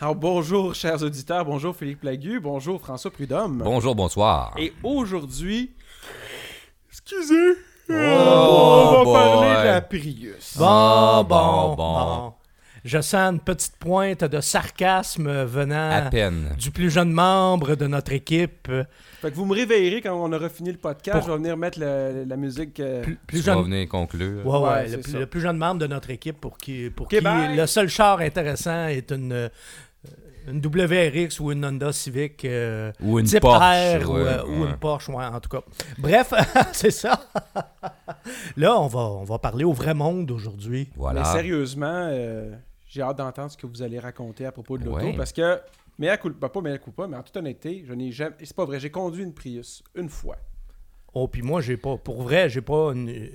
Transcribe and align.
Alors 0.00 0.14
bonjour 0.14 0.74
chers 0.74 1.02
auditeurs, 1.02 1.44
bonjour 1.44 1.76
Philippe 1.76 2.02
Lagu, 2.04 2.40
bonjour 2.40 2.80
François 2.80 3.10
Prudhomme. 3.10 3.60
Bonjour, 3.64 3.94
bonsoir. 3.94 4.54
Et 4.58 4.72
aujourd'hui, 4.82 5.72
excusez, 6.90 7.54
Oh, 7.90 7.92
on 7.92 8.92
va 8.98 9.04
boy. 9.04 9.12
parler 9.14 9.48
de 9.48 9.66
la 9.74 9.80
Prius. 9.82 10.56
Bon, 10.56 10.64
Ah, 10.66 11.22
bon, 11.28 11.68
bon, 11.70 11.76
bon. 11.76 12.32
Je 12.82 12.98
sens 13.02 13.32
une 13.34 13.40
petite 13.40 13.76
pointe 13.76 14.24
de 14.24 14.40
sarcasme 14.40 15.30
venant 15.44 15.90
À 15.90 16.02
peine. 16.02 16.54
du 16.58 16.70
plus 16.70 16.88
jeune 16.90 17.10
membre 17.12 17.74
de 17.74 17.86
notre 17.86 18.12
équipe. 18.12 18.68
Fait 19.20 19.30
que 19.30 19.36
vous 19.36 19.44
me 19.44 19.54
réveillerez 19.54 20.00
quand 20.00 20.14
on 20.14 20.32
aura 20.32 20.48
fini 20.48 20.70
le 20.72 20.78
podcast, 20.78 21.18
Pour- 21.18 21.26
je 21.26 21.32
vais 21.32 21.36
venir 21.38 21.56
mettre 21.58 21.78
le- 21.78 22.24
la 22.26 22.36
musique. 22.36 22.80
euh, 22.80 23.04
Plus, 23.26 23.44
jeune. 23.44 23.62
venir 23.64 23.86
conclure. 23.86 24.46
Ouais, 24.46 24.52
ouais, 24.60 24.68
Ouais, 24.68 24.82
le, 24.84 24.88
c'est 24.92 24.98
plus, 25.02 25.12
ça. 25.12 25.18
le 25.18 25.26
plus 25.26 25.40
jeune 25.42 25.58
membre 25.58 25.80
de 25.80 25.88
notre 25.88 26.08
équipe 26.10 26.40
pour 26.40 26.56
qui, 26.56 26.88
pour 26.88 27.08
qui 27.08 27.18
le 27.20 27.66
seul 27.66 27.88
char 27.88 28.20
intéressant 28.20 28.86
est 28.86 29.10
une, 29.12 29.32
euh, 29.32 29.48
une 30.48 30.60
WRX 30.64 31.40
ou 31.40 31.52
une 31.52 31.64
Honda 31.64 31.92
Civic 31.92 32.44
euh, 32.44 32.92
Ou 33.00 33.18
une 33.18 33.26
type 33.26 33.40
Porsche. 33.40 33.60
R 34.04 34.08
ou, 34.10 34.14
ouais, 34.14 34.20
euh, 34.26 34.44
ou 34.46 34.64
une 34.66 34.76
Porsche, 34.76 35.08
ouais, 35.10 35.24
en 35.24 35.40
tout 35.40 35.48
cas. 35.48 35.62
Bref, 35.98 36.32
c'est 36.72 36.90
ça. 36.90 37.20
Là, 38.56 38.78
on 38.80 38.86
va, 38.86 39.00
on 39.00 39.24
va 39.24 39.38
parler 39.38 39.64
au 39.64 39.72
vrai 39.72 39.94
monde 39.94 40.30
aujourd'hui. 40.30 40.88
Voilà. 40.96 41.20
Mais 41.20 41.26
sérieusement, 41.26 42.08
euh, 42.10 42.54
j'ai 42.86 43.02
hâte 43.02 43.18
d'entendre 43.18 43.50
ce 43.50 43.56
que 43.56 43.66
vous 43.66 43.82
allez 43.82 43.98
raconter 43.98 44.46
à 44.46 44.52
propos 44.52 44.78
de 44.78 44.84
l'auto 44.84 44.98
Ouais. 44.98 45.14
parce 45.16 45.32
que, 45.32 45.60
mais 45.98 46.08
à 46.08 46.16
culpa, 46.16 46.48
pas 46.48 46.60
mais 46.60 46.72
à 46.72 46.78
culpa, 46.78 47.06
mais 47.06 47.16
en 47.16 47.22
toute 47.22 47.36
honnêteté, 47.36 47.84
je 47.86 47.92
n'ai 47.94 48.12
jamais. 48.12 48.34
C'est 48.42 48.56
pas 48.56 48.64
vrai, 48.64 48.80
j'ai 48.80 48.90
conduit 48.90 49.22
une 49.22 49.34
Prius 49.34 49.82
une 49.94 50.08
fois. 50.08 50.36
Oh, 51.12 51.26
puis 51.28 51.42
moi, 51.42 51.60
j'ai 51.60 51.76
pas, 51.76 51.96
pour 51.96 52.22
vrai, 52.22 52.48
j'ai 52.48 52.60
pas 52.60 52.92
une, 52.92 53.30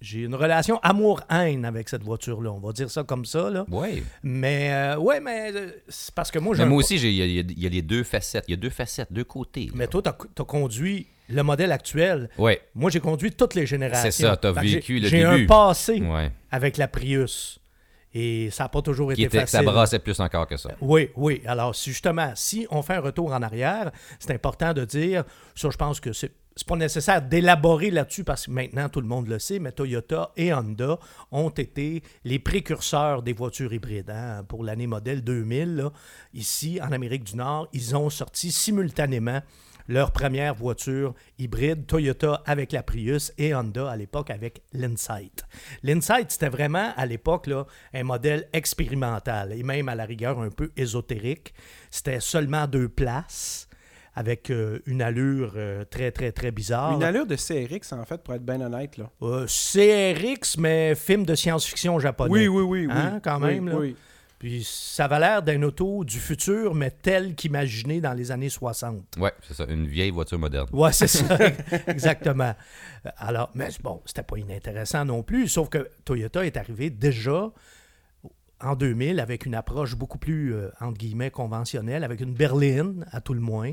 j'ai 0.00 0.20
une 0.20 0.34
relation 0.34 0.78
amour-haine 0.82 1.64
avec 1.64 1.88
cette 1.88 2.02
voiture-là. 2.02 2.50
On 2.52 2.60
va 2.60 2.72
dire 2.72 2.90
ça 2.90 3.02
comme 3.02 3.24
ça, 3.24 3.50
là. 3.50 3.64
Ouais. 3.70 4.02
Mais, 4.22 4.70
euh, 4.72 4.96
ouais, 4.98 5.20
mais 5.20 5.50
euh, 5.54 5.70
c'est 5.88 6.14
parce 6.14 6.30
que 6.30 6.38
moi, 6.38 6.54
j'ai 6.54 6.64
moi 6.64 6.78
aussi, 6.78 6.96
il 6.96 7.12
y, 7.12 7.22
a- 7.22 7.26
y 7.26 7.40
y 7.40 7.68
les 7.68 7.82
deux 7.82 8.04
facettes. 8.04 8.44
Il 8.48 8.52
y 8.52 8.54
a 8.54 8.56
deux 8.58 8.70
facettes, 8.70 9.12
deux 9.12 9.24
côtés. 9.24 9.70
Mais 9.74 9.86
toi, 9.86 10.02
t'as 10.02 10.10
as 10.12 10.44
conduit 10.44 11.06
le 11.28 11.42
modèle 11.42 11.72
actuel. 11.72 12.28
Ouais. 12.38 12.60
Moi, 12.74 12.90
j'ai 12.90 13.00
conduit 13.00 13.32
toutes 13.32 13.54
les 13.54 13.66
générations. 13.66 14.10
C'est 14.10 14.22
ça, 14.22 14.36
t'as 14.36 14.52
Fait 14.54 14.60
que 14.60 14.66
vécu 14.66 14.98
le 15.00 15.08
J'ai 15.08 15.24
un 15.24 15.32
début. 15.34 15.46
passé 15.46 16.00
Ouais. 16.00 16.30
avec 16.50 16.76
la 16.76 16.88
Prius. 16.88 17.58
Et 18.14 18.48
ça 18.50 18.64
n'a 18.64 18.68
pas 18.70 18.80
toujours 18.80 19.12
Qui 19.12 19.24
été 19.24 19.36
était, 19.36 19.46
ça 19.46 19.58
facile. 19.58 19.66
brassait 19.72 19.98
plus 19.98 20.18
encore 20.20 20.46
que 20.46 20.56
ça. 20.56 20.70
Oui, 20.80 21.10
oui. 21.16 21.42
Alors, 21.46 21.74
si 21.74 21.90
justement, 21.90 22.32
si 22.34 22.66
on 22.70 22.80
fait 22.82 22.94
un 22.94 23.00
retour 23.00 23.32
en 23.32 23.42
arrière, 23.42 23.90
c'est 24.18 24.32
important 24.32 24.72
de 24.72 24.84
dire, 24.86 25.24
ça, 25.54 25.68
je 25.70 25.76
pense 25.76 26.00
que 26.00 26.12
c'est 26.14 26.32
c'est 26.56 26.66
pas 26.66 26.76
nécessaire 26.76 27.20
d'élaborer 27.20 27.90
là-dessus 27.90 28.24
parce 28.24 28.46
que 28.46 28.50
maintenant 28.50 28.88
tout 28.88 29.02
le 29.02 29.06
monde 29.06 29.28
le 29.28 29.38
sait, 29.38 29.58
mais 29.58 29.72
Toyota 29.72 30.32
et 30.36 30.54
Honda 30.54 30.98
ont 31.30 31.50
été 31.50 32.02
les 32.24 32.38
précurseurs 32.38 33.22
des 33.22 33.34
voitures 33.34 33.74
hybrides. 33.74 34.10
hein. 34.10 34.42
Pour 34.48 34.64
l'année 34.64 34.86
modèle 34.86 35.22
2000, 35.22 35.76
là, 35.76 35.92
ici 36.32 36.80
en 36.82 36.92
Amérique 36.92 37.24
du 37.24 37.36
Nord, 37.36 37.68
ils 37.74 37.94
ont 37.94 38.08
sorti 38.08 38.50
simultanément 38.50 39.42
leur 39.88 40.10
première 40.12 40.54
voiture 40.54 41.14
hybride, 41.38 41.86
Toyota 41.86 42.42
avec 42.46 42.72
la 42.72 42.82
Prius 42.82 43.32
et 43.38 43.54
Honda 43.54 43.90
à 43.90 43.96
l'époque 43.96 44.30
avec 44.30 44.62
l'Insight. 44.72 45.44
L'Insight, 45.82 46.32
c'était 46.32 46.48
vraiment 46.48 46.92
à 46.96 47.06
l'époque 47.06 47.50
un 47.92 48.02
modèle 48.02 48.48
expérimental 48.52 49.52
et 49.52 49.62
même 49.62 49.88
à 49.88 49.94
la 49.94 50.04
rigueur 50.04 50.40
un 50.40 50.50
peu 50.50 50.72
ésotérique. 50.76 51.54
C'était 51.90 52.20
seulement 52.20 52.66
deux 52.66 52.88
places 52.88 53.68
avec 54.16 54.50
euh, 54.50 54.78
une 54.86 55.02
allure 55.02 55.52
euh, 55.56 55.84
très, 55.84 56.10
très, 56.10 56.32
très 56.32 56.50
bizarre. 56.50 56.94
Une 56.94 57.02
allure 57.04 57.26
de 57.26 57.36
CRX, 57.36 57.92
en 57.92 58.04
fait, 58.06 58.22
pour 58.22 58.32
être 58.32 58.44
bien 58.44 58.60
honnête. 58.62 58.96
Là. 58.96 59.10
Euh, 59.22 59.44
CRX, 59.46 60.56
mais 60.56 60.94
film 60.94 61.26
de 61.26 61.34
science-fiction 61.34 61.98
japonais. 61.98 62.32
Oui, 62.32 62.48
oui, 62.48 62.62
oui. 62.62 62.86
oui. 62.86 62.92
Hein, 62.92 63.20
quand 63.22 63.38
Oui, 63.42 63.54
même, 63.56 63.68
là. 63.68 63.76
oui. 63.76 63.94
Puis 64.38 64.64
ça 64.64 65.04
avait 65.04 65.18
l'air 65.18 65.42
d'un 65.42 65.62
auto 65.62 66.02
du 66.04 66.18
futur, 66.18 66.74
mais 66.74 66.90
tel 66.90 67.34
qu'imaginé 67.34 68.00
dans 68.00 68.12
les 68.14 68.30
années 68.30 68.48
60. 68.50 69.16
Ouais, 69.18 69.32
c'est 69.46 69.54
ça. 69.54 69.64
Une 69.68 69.86
vieille 69.86 70.10
voiture 70.10 70.38
moderne. 70.38 70.68
Ouais, 70.72 70.92
c'est 70.92 71.06
ça, 71.08 71.38
exactement. 71.86 72.54
Alors, 73.18 73.50
mais 73.54 73.68
bon, 73.82 74.02
c'était 74.06 74.22
pas 74.22 74.36
inintéressant 74.38 75.04
non 75.04 75.22
plus, 75.22 75.48
sauf 75.48 75.68
que 75.68 75.88
Toyota 76.04 76.44
est 76.44 76.56
arrivé 76.56 76.90
déjà 76.90 77.50
en 78.60 78.74
2000 78.74 79.20
avec 79.20 79.46
une 79.46 79.54
approche 79.54 79.96
beaucoup 79.96 80.18
plus, 80.18 80.54
euh, 80.54 80.70
entre 80.80 80.98
guillemets, 80.98 81.30
conventionnelle, 81.30 82.04
avec 82.04 82.20
une 82.20 82.32
berline, 82.32 83.06
à 83.10 83.20
tout 83.20 83.34
le 83.34 83.40
moins, 83.40 83.72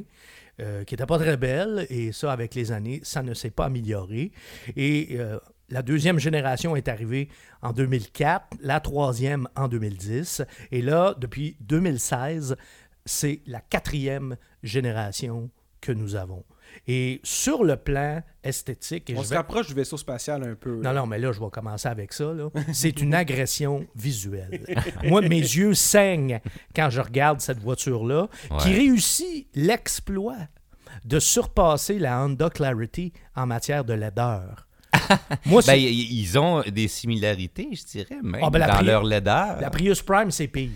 euh, 0.60 0.84
qui 0.84 0.94
n'était 0.94 1.06
pas 1.06 1.18
très 1.18 1.38
belle, 1.38 1.88
et 1.90 2.12
ça, 2.12 2.32
avec 2.32 2.56
les 2.56 2.72
années, 2.72 3.00
ça 3.04 3.24
ne 3.24 3.34
s'est 3.34 3.52
pas 3.52 3.66
amélioré. 3.66 4.32
Et 4.76 5.18
euh, 5.20 5.40
la 5.70 5.82
deuxième 5.82 6.20
génération 6.20 6.76
est 6.76 6.88
arrivée 6.88 7.30
en 7.62 7.74
2004, 7.74 8.58
la 8.62 8.80
troisième 8.80 9.48
en 9.56 9.68
2010, 9.68 10.44
et 10.72 10.82
là, 10.82 11.16
depuis 11.18 11.58
2016, 11.62 12.56
c'est 13.06 13.42
la 13.48 13.62
quatrième 13.62 14.38
génération 14.64 15.50
que 15.82 15.92
nous 15.92 16.16
avons. 16.16 16.44
Et 16.88 17.22
sur 17.24 17.64
le 17.64 17.76
plan 17.78 18.22
esthétique, 18.44 19.10
et 19.10 19.16
On 19.16 19.22
je 19.22 19.26
se 19.26 19.30
vais- 19.32 19.38
rapproche 19.38 19.68
du 19.68 19.74
vaisseau 19.74 19.98
spatial 19.98 20.44
un 20.44 20.56
peu. 20.56 20.82
là. 20.82 20.92
non, 20.94 21.02
non, 21.02 21.08
mais 21.08 21.18
là, 21.20 21.32
je 21.32 21.40
vais 21.40 21.50
commencer 21.52 21.88
avec 21.88 22.14
ça. 22.14 22.34
là. 22.34 22.50
C'est 22.74 23.02
une 23.02 23.14
agression 23.14 23.86
visuelle. 23.96 24.66
Moi, 25.04 25.22
mes 25.22 25.40
yeux 25.40 25.74
saignent 25.74 26.40
quand 26.76 26.90
je 26.90 27.02
regarde 27.02 27.40
cette 27.42 27.60
voiture-là, 27.60 28.28
qui 28.60 28.74
réussit 28.74 29.48
l'exploit 29.56 30.38
de 31.06 31.20
surpasser 31.20 32.00
la 32.00 32.24
Honda 32.24 32.50
Clarity 32.50 33.12
en 33.36 33.46
matière 33.46 33.84
de 33.84 33.94
laideur. 33.94 34.68
Moi, 35.46 35.62
Ben, 35.66 35.76
ils 35.76 36.38
ont 36.40 36.62
des 36.62 36.88
similarités, 36.88 37.70
je 37.74 37.84
dirais, 37.84 38.20
même, 38.22 38.42
Ah, 38.44 38.50
ben, 38.50 38.60
la 38.60 38.68
dans 38.68 38.74
Pri- 38.76 38.86
leur 38.86 39.04
laideur. 39.04 39.60
la 39.60 39.70
Prius 39.70 40.02
Prime, 40.02 40.32
c'est 40.32 40.48
pire. 40.48 40.70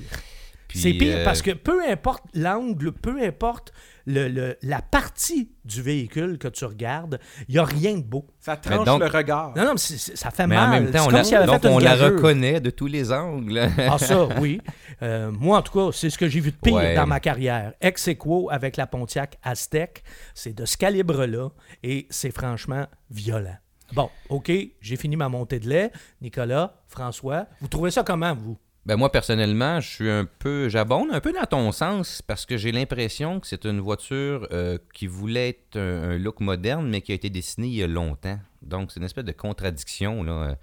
Puis, 0.67 0.79
C'est 0.79 0.93
pire 0.93 1.17
euh, 1.19 1.23
parce 1.23 1.41
que 1.41 1.51
peu 1.51 1.87
importe 1.87 2.23
l'angle, 2.33 2.91
peu 2.91 3.21
importe 3.23 3.71
le- 4.07 4.27
le- 4.29 4.57
la 4.63 4.81
partie 4.81 5.51
du 5.65 5.81
véhicule 5.81 6.37
que 6.39 6.47
tu 6.47 6.65
regardes, 6.65 7.19
il 7.47 7.53
n'y 7.55 7.59
a 7.59 7.65
rien 7.65 7.97
de 7.97 8.03
beau. 8.03 8.25
Ça 8.39 8.55
tranche 8.55 8.85
donc- 8.85 9.01
le 9.01 9.07
regard. 9.07 9.53
Non, 9.55 9.65
non, 9.65 9.71
mais 9.73 9.77
c'est- 9.77 9.97
c'est- 9.97 10.15
ça 10.15 10.31
fait 10.31 10.47
Mais 10.47 10.55
mal. 10.55 10.67
en 10.67 10.71
même 10.71 10.85
temps, 10.85 10.91
C'est 10.99 10.99
on, 11.01 11.05
comme 11.05 11.31
la, 11.39 11.45
donc 11.45 11.65
on 11.65 11.75
reconnaît 11.75 12.59
de 12.61 12.69
tous 12.69 12.87
les 12.87 13.11
angles. 13.11 13.69
Ah, 13.77 13.97
ça, 13.99 14.27
oui. 14.39 14.61
Euh, 15.03 15.29
moi, 15.31 15.57
en 15.57 15.61
tout 15.61 15.73
cas, 15.73 15.91
c'est 15.95 16.09
ce 16.09 16.17
que 16.17 16.27
j'ai 16.27 16.39
vu 16.39 16.51
de 16.51 16.55
pire 16.57 16.73
Ouais. 16.75 16.95
dans 16.95 17.05
ma 17.05 17.19
carrière. 17.19 17.73
Ex 17.81 18.07
aequo 18.07 18.49
avec 18.49 18.77
la 18.77 18.87
Pontiac 18.87 19.37
Aztec. 19.43 20.03
C'est 20.33 20.53
de 20.53 20.65
ce 20.65 20.77
calibre-là 20.77 21.49
et 21.83 22.07
c'est 22.09 22.31
franchement 22.31 22.87
violent. 23.11 23.57
Bon, 23.93 24.09
OK, 24.29 24.51
j'ai 24.81 24.95
fini 24.97 25.15
ma 25.15 25.29
montée 25.29 25.59
de 25.59 25.69
lait. 25.69 25.91
Nicolas, 26.21 26.81
François, 26.87 27.45
vous 27.61 27.67
trouvez 27.67 27.91
ça 27.91 28.03
comment, 28.03 28.33
vous? 28.35 28.57
Ben 28.87 28.95
moi, 28.95 29.11
personnellement, 29.11 29.81
je 29.81 29.89
suis 29.89 30.09
un 30.09 30.25
peu. 30.39 30.69
J'abonde 30.69 31.09
un 31.11 31.19
peu 31.19 31.33
dans 31.33 31.43
ton 31.43 31.73
sens 31.73 32.21
parce 32.21 32.45
que 32.45 32.55
j'ai 32.55 32.71
l'impression 32.71 33.41
que 33.41 33.45
c'est 33.45 33.65
une 33.65 33.81
voiture 33.81 34.47
euh, 34.53 34.77
qui 34.93 35.07
voulait 35.07 35.49
être 35.49 35.75
un, 35.77 36.17
look 36.17 36.39
moderne, 36.39 36.87
mais 36.87 37.01
qui 37.01 37.11
a 37.11 37.15
été 37.15 37.29
dessinée 37.29 37.67
il 37.67 37.73
y 37.73 37.83
a 37.83 37.87
longtemps. 37.87 38.39
Donc, 38.61 38.93
c'est 38.93 39.01
une 39.01 39.05
espèce 39.05 39.25
de 39.25 39.33
contradiction. 39.33 40.25
Euh, 40.25 40.53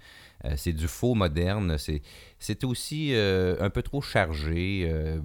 euh, 0.43 0.53
c'est 0.57 0.73
du 0.73 0.87
faux 0.87 1.13
moderne. 1.13 1.77
C'est, 1.77 2.01
c'est 2.45 2.63
aussi 2.63 3.09
euh, 3.13 3.55
un 3.59 3.69
peu 3.71 3.81
trop 3.81 4.01
chargé. 4.01 4.87
Euh, 4.89 5.19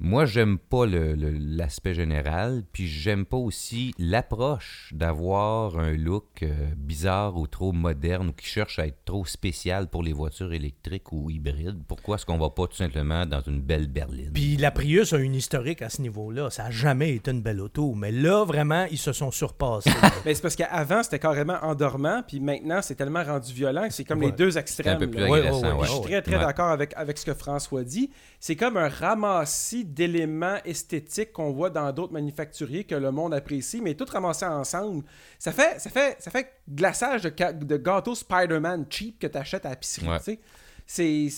moi, 0.00 0.26
j'aime 0.26 0.58
pas 0.58 0.86
le- 0.86 1.14
le- 1.14 1.30
l'aspect 1.38 1.94
général, 1.94 2.62
puis 2.72 2.86
j'aime 2.88 3.24
pas 3.24 3.36
aussi 3.36 3.92
l'approche 3.98 4.90
d'avoir 4.94 5.78
un 5.78 5.92
look 5.92 6.42
euh, 6.42 6.48
bizarre 6.76 7.36
ou 7.36 7.46
trop 7.46 7.72
moderne 7.72 8.28
ou 8.28 8.32
qui 8.32 8.46
cherche 8.46 8.78
à 8.78 8.86
être 8.86 9.04
trop 9.04 9.24
spécial 9.24 9.88
pour 9.88 10.02
les 10.02 10.12
voitures 10.12 10.52
électriques 10.52 11.12
ou 11.12 11.30
hybrides. 11.30 11.82
Pourquoi 11.86 12.16
est-ce 12.16 12.26
qu'on 12.26 12.38
va 12.38 12.50
pas 12.50 12.66
tout 12.66 12.76
simplement 12.76 13.24
dans 13.26 13.40
une 13.40 13.60
belle 13.60 13.86
berline? 13.86 14.30
Puis 14.34 14.56
la 14.56 14.70
Prius 14.70 15.12
a 15.12 15.18
une 15.18 15.34
historique 15.34 15.82
à 15.82 15.88
ce 15.90 16.02
niveau-là. 16.02 16.50
Ça 16.50 16.64
n'a 16.64 16.70
jamais 16.70 17.14
été 17.14 17.30
une 17.30 17.42
belle 17.42 17.60
auto. 17.60 17.94
Mais 17.94 18.10
là, 18.12 18.44
vraiment, 18.44 18.86
ils 18.90 18.98
se 18.98 19.12
sont 19.12 19.30
surpassés. 19.30 19.90
Mais 20.24 20.34
c'est 20.34 20.42
parce 20.42 20.56
qu'avant, 20.56 21.02
c'était 21.02 21.18
carrément 21.18 21.58
endormant, 21.62 22.22
puis 22.26 22.40
maintenant, 22.40 22.80
c'est 22.82 22.94
tellement 22.96 23.22
rendu 23.24 23.52
violent 23.52 23.86
que 23.88 23.94
c'est 23.94 24.04
comme 24.04 24.18
Ouais. 24.20 24.26
les 24.26 24.32
deux 24.32 24.52
C'est 24.52 24.60
extrêmes. 24.60 24.96
un 24.96 24.98
peu 24.98 25.10
plus 25.10 25.20
là. 25.20 25.28
Ouais, 25.30 25.38
agressant, 25.40 25.60
ouais, 25.62 25.68
ouais. 25.72 25.78
ouais. 25.80 25.86
Je 25.86 25.92
suis 25.92 26.00
très, 26.02 26.22
très 26.22 26.36
Ouais. 26.36 26.44
D'accord 26.48 26.70
avec, 26.70 26.92
avec 26.96 27.18
ce 27.18 27.24
que 27.24 27.34
François 27.34 27.84
dit. 27.84 28.10
C'est 28.40 28.56
comme 28.56 28.76
un 28.76 28.88
ramassis 28.88 29.84
d'éléments 29.84 30.58
esthétiques 30.64 31.32
qu'on 31.32 31.52
voit 31.52 31.70
dans 31.70 31.92
d'autres 31.92 32.12
manufacturiers 32.12 32.84
que 32.84 32.94
le 32.94 33.10
monde 33.10 33.34
apprécie, 33.34 33.80
mais 33.80 33.94
tout 33.94 34.06
ramassé 34.10 34.46
ensemble. 34.46 35.04
Ça 35.38 35.52
fait, 35.52 35.78
ça 35.78 35.90
fait, 35.90 36.16
ça 36.18 36.30
fait 36.30 36.52
glaçage 36.68 37.22
de, 37.22 37.30
de 37.52 37.76
gâteau 37.76 38.14
Spider-Man 38.14 38.86
cheap 38.90 39.18
que 39.18 39.26
tu 39.26 39.38
achètes 39.38 39.66
à 39.66 39.70
la. 39.70 40.08
Ouais. 40.08 40.18
sais. 40.18 40.40
C'est. 40.86 41.28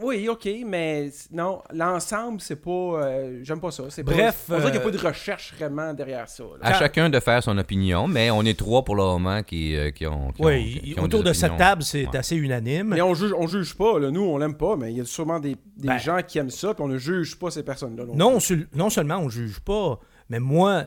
Oui, 0.00 0.28
ok, 0.28 0.48
mais 0.64 1.10
non, 1.32 1.60
l'ensemble, 1.72 2.40
c'est 2.40 2.56
pas. 2.62 2.70
euh, 2.70 3.40
J'aime 3.42 3.60
pas 3.60 3.72
ça. 3.72 3.84
C'est 3.88 4.04
pas- 4.04 4.12
Bref, 4.12 4.44
on 4.48 4.56
dirait 4.58 4.62
qu'il 4.64 4.70
n'y 4.72 4.76
a 4.76 4.80
euh, 4.80 4.84
pas 4.92 4.96
de 4.96 5.06
recherche 5.08 5.54
vraiment 5.54 5.92
derrière 5.92 6.28
ça. 6.28 6.44
là. 6.44 6.50
À 6.68 6.74
chacun 6.74 7.10
de 7.10 7.18
faire 7.18 7.42
son 7.42 7.58
opinion, 7.58 8.06
mais 8.06 8.30
on 8.30 8.42
est 8.42 8.56
trois 8.56 8.84
pour 8.84 8.94
le 8.94 9.02
moment 9.02 9.42
qui, 9.42 9.74
euh, 9.76 9.90
qui 9.90 10.06
ont. 10.06 10.30
qui 10.30 10.42
ont- 10.42 10.46
oui, 10.46 10.80
qui 10.94 11.00
ont 11.00 11.04
autour 11.04 11.24
des 11.24 11.30
de 11.30 11.34
cette 11.34 11.56
table, 11.56 11.82
c'est 11.82 12.06
Ouais. 12.06 12.16
assez 12.16 12.36
unanime. 12.36 12.88
Mais 12.88 13.00
on 13.02 13.14
juge, 13.14 13.32
on 13.36 13.48
juge 13.48 13.74
pas, 13.74 13.98
là. 13.98 14.10
nous 14.12 14.20
on 14.22 14.38
l'aime 14.38 14.56
pas, 14.56 14.76
mais 14.76 14.92
il 14.92 14.98
y 14.98 15.00
a 15.00 15.04
sûrement 15.04 15.40
des, 15.40 15.56
des 15.76 15.88
Ben. 15.88 15.98
gens 15.98 16.18
qui 16.24 16.38
aiment 16.38 16.50
ça, 16.50 16.74
puis 16.74 16.84
on 16.84 16.88
ne 16.88 16.98
juge 16.98 17.36
pas 17.36 17.50
ces 17.50 17.64
personnes-là. 17.64 18.04
non 18.14 18.38
Non, 18.74 18.90
seulement 18.90 19.16
on 19.18 19.28
juge 19.28 19.58
pas, 19.60 19.98
mais 20.28 20.38
moi, 20.38 20.84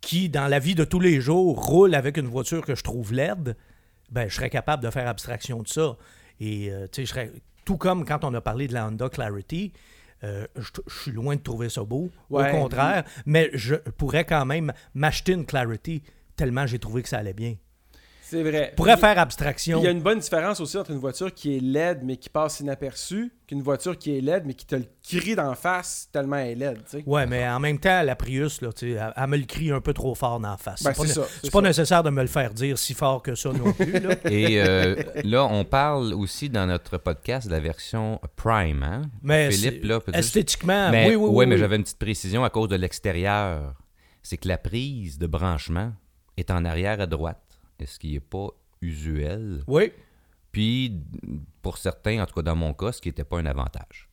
qui, 0.00 0.28
dans 0.30 0.48
la 0.48 0.58
vie 0.58 0.74
de 0.74 0.84
tous 0.84 1.00
les 1.00 1.20
jours, 1.20 1.62
roule 1.62 1.94
avec 1.94 2.16
une 2.16 2.26
voiture 2.28 2.64
que 2.64 2.74
je 2.74 2.82
trouve 2.82 3.12
laide, 3.12 3.56
ben, 4.10 4.28
je 4.28 4.34
serais 4.34 4.50
capable 4.50 4.82
de 4.82 4.90
faire 4.90 5.06
abstraction 5.08 5.62
de 5.62 5.68
ça. 5.68 5.96
Et, 6.40 6.70
euh, 6.72 6.86
tu 6.90 7.02
sais, 7.02 7.04
je 7.04 7.10
serais... 7.10 7.32
Tout 7.64 7.76
comme 7.76 8.04
quand 8.04 8.24
on 8.24 8.34
a 8.34 8.40
parlé 8.40 8.68
de 8.68 8.74
la 8.74 8.86
Honda 8.86 9.08
Clarity, 9.08 9.72
euh, 10.24 10.46
je, 10.56 10.70
je 10.86 10.98
suis 11.00 11.12
loin 11.12 11.36
de 11.36 11.40
trouver 11.40 11.68
ça 11.68 11.82
beau. 11.84 12.10
Ouais. 12.30 12.48
Au 12.48 12.60
contraire, 12.60 13.04
mais 13.26 13.50
je 13.54 13.74
pourrais 13.74 14.24
quand 14.24 14.44
même 14.44 14.72
m'acheter 14.94 15.32
une 15.32 15.46
Clarity 15.46 16.02
tellement 16.36 16.66
j'ai 16.66 16.78
trouvé 16.78 17.02
que 17.02 17.08
ça 17.08 17.18
allait 17.18 17.32
bien. 17.32 17.56
C'est 18.32 18.42
vrai. 18.42 18.72
Puis- 18.74 18.96
faire 18.96 19.18
abstraction. 19.18 19.78
Il 19.78 19.84
y 19.84 19.88
a 19.88 19.90
une 19.90 20.00
bonne 20.00 20.18
différence 20.18 20.58
aussi 20.60 20.78
entre 20.78 20.90
une 20.90 20.98
voiture 20.98 21.34
qui 21.34 21.54
est 21.54 21.60
LED 21.60 22.00
mais 22.02 22.16
qui 22.16 22.30
passe 22.30 22.60
inaperçue 22.60 23.30
qu'une 23.46 23.60
voiture 23.60 23.98
qui 23.98 24.16
est 24.16 24.22
LED 24.22 24.44
mais 24.46 24.54
qui 24.54 24.64
te 24.64 24.74
le 24.76 24.86
crie 25.06 25.34
d'en 25.34 25.54
face 25.54 26.08
tellement 26.10 26.36
elle 26.36 26.52
est 26.52 26.54
LED. 26.54 26.76
tu 26.78 26.82
sais. 26.98 27.02
Ouais, 27.06 27.26
mais 27.26 27.46
en 27.46 27.60
même 27.60 27.78
temps, 27.78 28.02
la 28.02 28.16
Prius, 28.16 28.62
là, 28.62 28.72
tu 28.72 28.92
sais, 28.92 28.98
elle, 28.98 29.12
elle 29.14 29.26
me 29.26 29.36
le 29.36 29.44
crie 29.44 29.70
un 29.70 29.82
peu 29.82 29.92
trop 29.92 30.14
fort 30.14 30.40
d'en 30.40 30.56
face. 30.56 30.82
Ben, 30.82 30.94
c'est 30.94 31.02
pas, 31.02 31.08
ça, 31.08 31.22
c'est 31.42 31.50
pas 31.52 31.58
ça. 31.58 31.66
nécessaire 31.66 32.02
de 32.02 32.08
me 32.08 32.22
le 32.22 32.26
faire 32.28 32.54
dire 32.54 32.78
si 32.78 32.94
fort 32.94 33.20
que 33.22 33.34
ça 33.34 33.52
non 33.52 33.70
plus. 33.74 34.00
là. 34.00 34.14
Et 34.30 34.62
euh, 34.62 34.96
là, 35.24 35.44
on 35.44 35.66
parle 35.66 36.14
aussi 36.14 36.48
dans 36.48 36.64
notre 36.66 36.96
podcast 36.96 37.48
de 37.48 37.52
la 37.52 37.60
version 37.60 38.18
Prime, 38.36 38.82
hein? 38.82 39.02
Mais 39.22 39.50
Philippe, 39.50 39.84
là, 39.84 40.00
peut-être- 40.00 40.18
esthétiquement, 40.18 40.90
mais, 40.90 41.08
oui, 41.10 41.16
oui, 41.16 41.28
oui. 41.28 41.34
ouais, 41.36 41.46
mais 41.46 41.56
oui. 41.56 41.60
j'avais 41.60 41.76
une 41.76 41.82
petite 41.82 41.98
précision 41.98 42.44
à 42.44 42.48
cause 42.50 42.68
de 42.68 42.76
l'extérieur. 42.76 43.74
C'est 44.22 44.38
que 44.38 44.48
la 44.48 44.56
prise 44.56 45.18
de 45.18 45.26
branchement 45.26 45.92
est 46.38 46.50
en 46.50 46.64
arrière 46.64 46.98
à 47.00 47.06
droite, 47.06 47.41
ce 47.86 47.98
qui 47.98 48.12
n'est 48.12 48.20
pas 48.20 48.48
usuel? 48.80 49.62
Oui, 49.66 49.92
Puis, 50.50 51.00
pour 51.62 51.78
certains, 51.78 52.22
en 52.22 52.26
tout 52.26 52.34
cas 52.34 52.42
dans 52.42 52.56
mon 52.56 52.74
cas, 52.74 52.92
ce 52.92 53.00
qui 53.00 53.08
n'était 53.08 53.24
pas 53.24 53.38
un 53.38 53.46
avantage. 53.46 54.08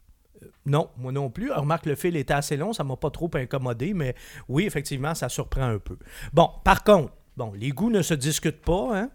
non, 0.66 0.90
moi 0.98 1.12
non 1.12 1.30
plus. 1.30 1.52
Remarque, 1.52 1.86
le 1.86 1.96
fil 1.96 2.16
était 2.16 2.34
assez 2.34 2.56
long, 2.56 2.72
ça 2.74 2.84
m'a 2.84 2.96
pas 2.96 3.10
trop 3.12 3.30
incommodé, 3.34 3.94
mais 3.94 4.16
oui, 4.48 4.66
effectivement, 4.66 5.14
ça 5.16 5.28
surprend 5.30 5.64
un 5.64 5.80
peu. 5.80 5.98
Bon, 6.32 6.50
par 6.64 6.84
contre, 6.84 7.12
bon, 7.36 7.52
les 7.54 7.72
goûts 7.72 7.90
ne 7.90 8.02
se 8.02 8.14
discutent 8.14 8.62
pas, 8.62 8.98
hein. 8.98 9.10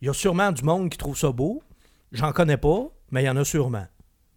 Il 0.00 0.06
y 0.06 0.08
a 0.08 0.12
sûrement 0.12 0.50
du 0.52 0.62
monde 0.64 0.90
qui 0.90 0.98
trouve 0.98 1.16
ça 1.16 1.30
beau. 1.30 1.62
J'en 2.12 2.32
connais 2.32 2.56
pas, 2.56 2.88
mais 3.10 3.22
il 3.22 3.26
y 3.26 3.30
en 3.30 3.36
a 3.36 3.44
sûrement. 3.44 3.86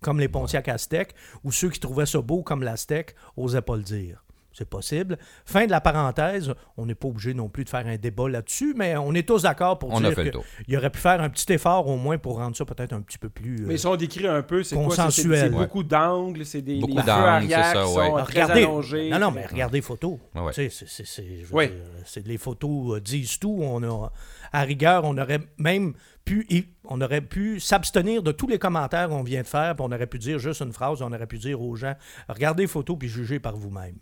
Comme 0.02 0.20
les 0.20 0.28
Pontiac 0.30 0.68
Aztec, 0.68 1.14
ou 1.44 1.52
ceux 1.52 1.70
qui 1.70 1.80
trouvaient 1.80 2.06
ça 2.06 2.22
beau 2.22 2.44
comme 2.44 2.62
l'Aztec 2.62 3.16
osaient 3.36 3.62
pas 3.64 3.76
le 3.76 3.82
dire. 3.82 4.24
C'est 4.58 4.70
possible. 4.70 5.18
Fin 5.46 5.66
de 5.66 5.72
la 5.72 5.82
parenthèse, 5.82 6.54
on 6.78 6.86
n'est 6.86 6.96
pas 6.96 7.10
obligé 7.10 7.34
non 7.34 7.50
plus 7.50 7.66
de 7.66 7.70
faire 7.70 7.86
un 7.86 7.98
débat 7.98 8.30
là-dessus, 8.30 8.74
mais 8.78 8.96
on 8.96 9.14
est 9.14 9.28
tous 9.28 9.42
d'accord 9.42 9.78
pour 9.78 9.92
On 9.92 10.00
dire 10.00 10.08
a 10.10 10.12
fait 10.14 10.24
le 10.24 10.30
que 10.30 10.34
tour. 10.36 10.46
il 10.68 10.78
aurait 10.78 10.90
pu 10.90 11.00
faire 11.00 11.20
un 11.22 11.30
petit 11.30 11.52
effort 11.52 11.86
au 11.88 11.98
moins 11.98 12.18
pour 12.18 12.38
rendre 12.38 12.56
ça 12.56 12.64
peut-être 12.64 12.94
un 12.94 13.02
petit 13.02 13.18
peu 13.18 13.28
plus. 13.28 13.58
euh, 13.64 13.66
Mais 13.68 13.74
ils 13.76 13.80
sont 13.80 13.98
décrits 13.98 14.26
un 14.28 14.42
peu, 14.44 14.64
c'est 14.64 14.76
quoi? 14.76 14.86
C'est- 14.86 14.90
C'est 14.96 15.02
Consensuel. 15.04 15.38
c'est 15.50 15.56
Ouais. 15.56 15.64
beaucoup 15.66 15.84
d'angles, 15.84 16.46
c'est 16.46 16.62
des 16.62 16.80
Beaucoup 16.80 16.94
les 16.96 17.02
feux 17.02 17.08
d'angles, 17.08 17.22
arrière 17.54 17.72
qui 17.74 17.80
sont 17.84 18.24
très 18.24 18.44
regardez, 18.44 18.64
allongés. 18.64 19.10
non, 19.10 19.20
non, 19.20 19.32
mais 19.32 19.46
regardez 19.46 19.78
les 19.80 19.82
photos. 19.82 20.18
Ouais, 20.34 20.54
c'est- 20.54 22.26
les 22.26 22.38
photos 22.38 22.96
euh, 22.98 23.02
disent 23.02 23.38
tout. 23.40 23.58
On 23.62 23.84
a, 23.84 24.12
à 24.54 24.62
rigueur, 24.62 25.04
on 25.04 25.18
aurait 25.18 25.42
même 25.58 25.94
pu, 26.24 26.46
y- 26.50 26.66
on 26.86 27.02
aurait 27.02 27.20
pu 27.22 27.60
s'abstenir 27.60 28.24
de 28.24 28.32
tous 28.32 28.48
les 28.48 28.58
commentaires 28.58 29.10
qu'on 29.10 29.24
vient 29.24 29.42
de 29.42 29.48
faire, 29.48 29.76
puis 29.76 29.86
on 29.88 29.92
aurait 29.92 30.08
pu 30.08 30.18
dire 30.18 30.40
juste 30.40 30.62
une 30.62 30.72
phrase, 30.72 31.02
on 31.02 31.12
aurait 31.12 31.28
pu 31.28 31.38
dire 31.40 31.62
aux 31.62 31.76
gens, 31.76 31.94
regardez 32.30 32.64
les 32.64 32.68
photos 32.68 32.96
puis 32.98 33.10
jugez 33.10 33.40
par 33.40 33.56
vous-même. 33.58 33.96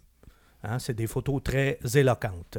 Hein, 0.63 0.79
c'est 0.79 0.93
des 0.93 1.07
photos 1.07 1.43
très 1.43 1.77
éloquentes. 1.93 2.57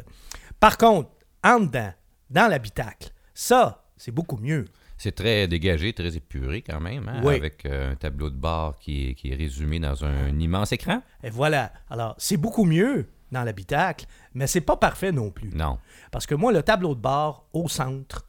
Par 0.61 0.77
contre, 0.77 1.11
en 1.43 1.61
dedans, 1.61 1.93
dans 2.31 2.49
l'habitacle, 2.51 3.11
ça, 3.33 3.87
c'est 3.97 4.13
beaucoup 4.13 4.37
mieux. 4.37 4.67
C'est 4.97 5.15
très 5.15 5.49
dégagé, 5.49 5.93
très 5.93 6.15
épuré 6.17 6.63
quand 6.63 6.81
même, 6.81 7.09
hein, 7.09 7.21
Oui. 7.25 7.35
avec 7.37 7.67
euh, 7.67 7.93
un 7.93 7.97
tableau 7.97 8.31
de 8.31 8.37
bord 8.37 8.79
qui 8.79 9.11
est, 9.11 9.15
qui 9.15 9.33
est 9.33 9.35
résumé 9.35 9.81
dans 9.81 10.05
un, 10.05 10.39
immense 10.39 10.73
écran. 10.73 11.03
Et 11.23 11.31
voilà. 11.31 11.73
Alors, 11.91 12.15
c'est 12.19 12.37
beaucoup 12.37 12.65
mieux 12.65 13.09
dans 13.33 13.43
l'habitacle, 13.43 14.07
mais 14.35 14.47
c'est 14.47 14.61
pas 14.61 14.77
parfait 14.77 15.11
non 15.11 15.31
plus. 15.31 15.51
Non. 15.51 15.79
Parce 16.13 16.27
que 16.27 16.35
moi, 16.35 16.53
le 16.53 16.63
tableau 16.63 16.95
de 16.95 17.01
bord 17.01 17.49
au 17.53 17.69
centre, 17.69 18.27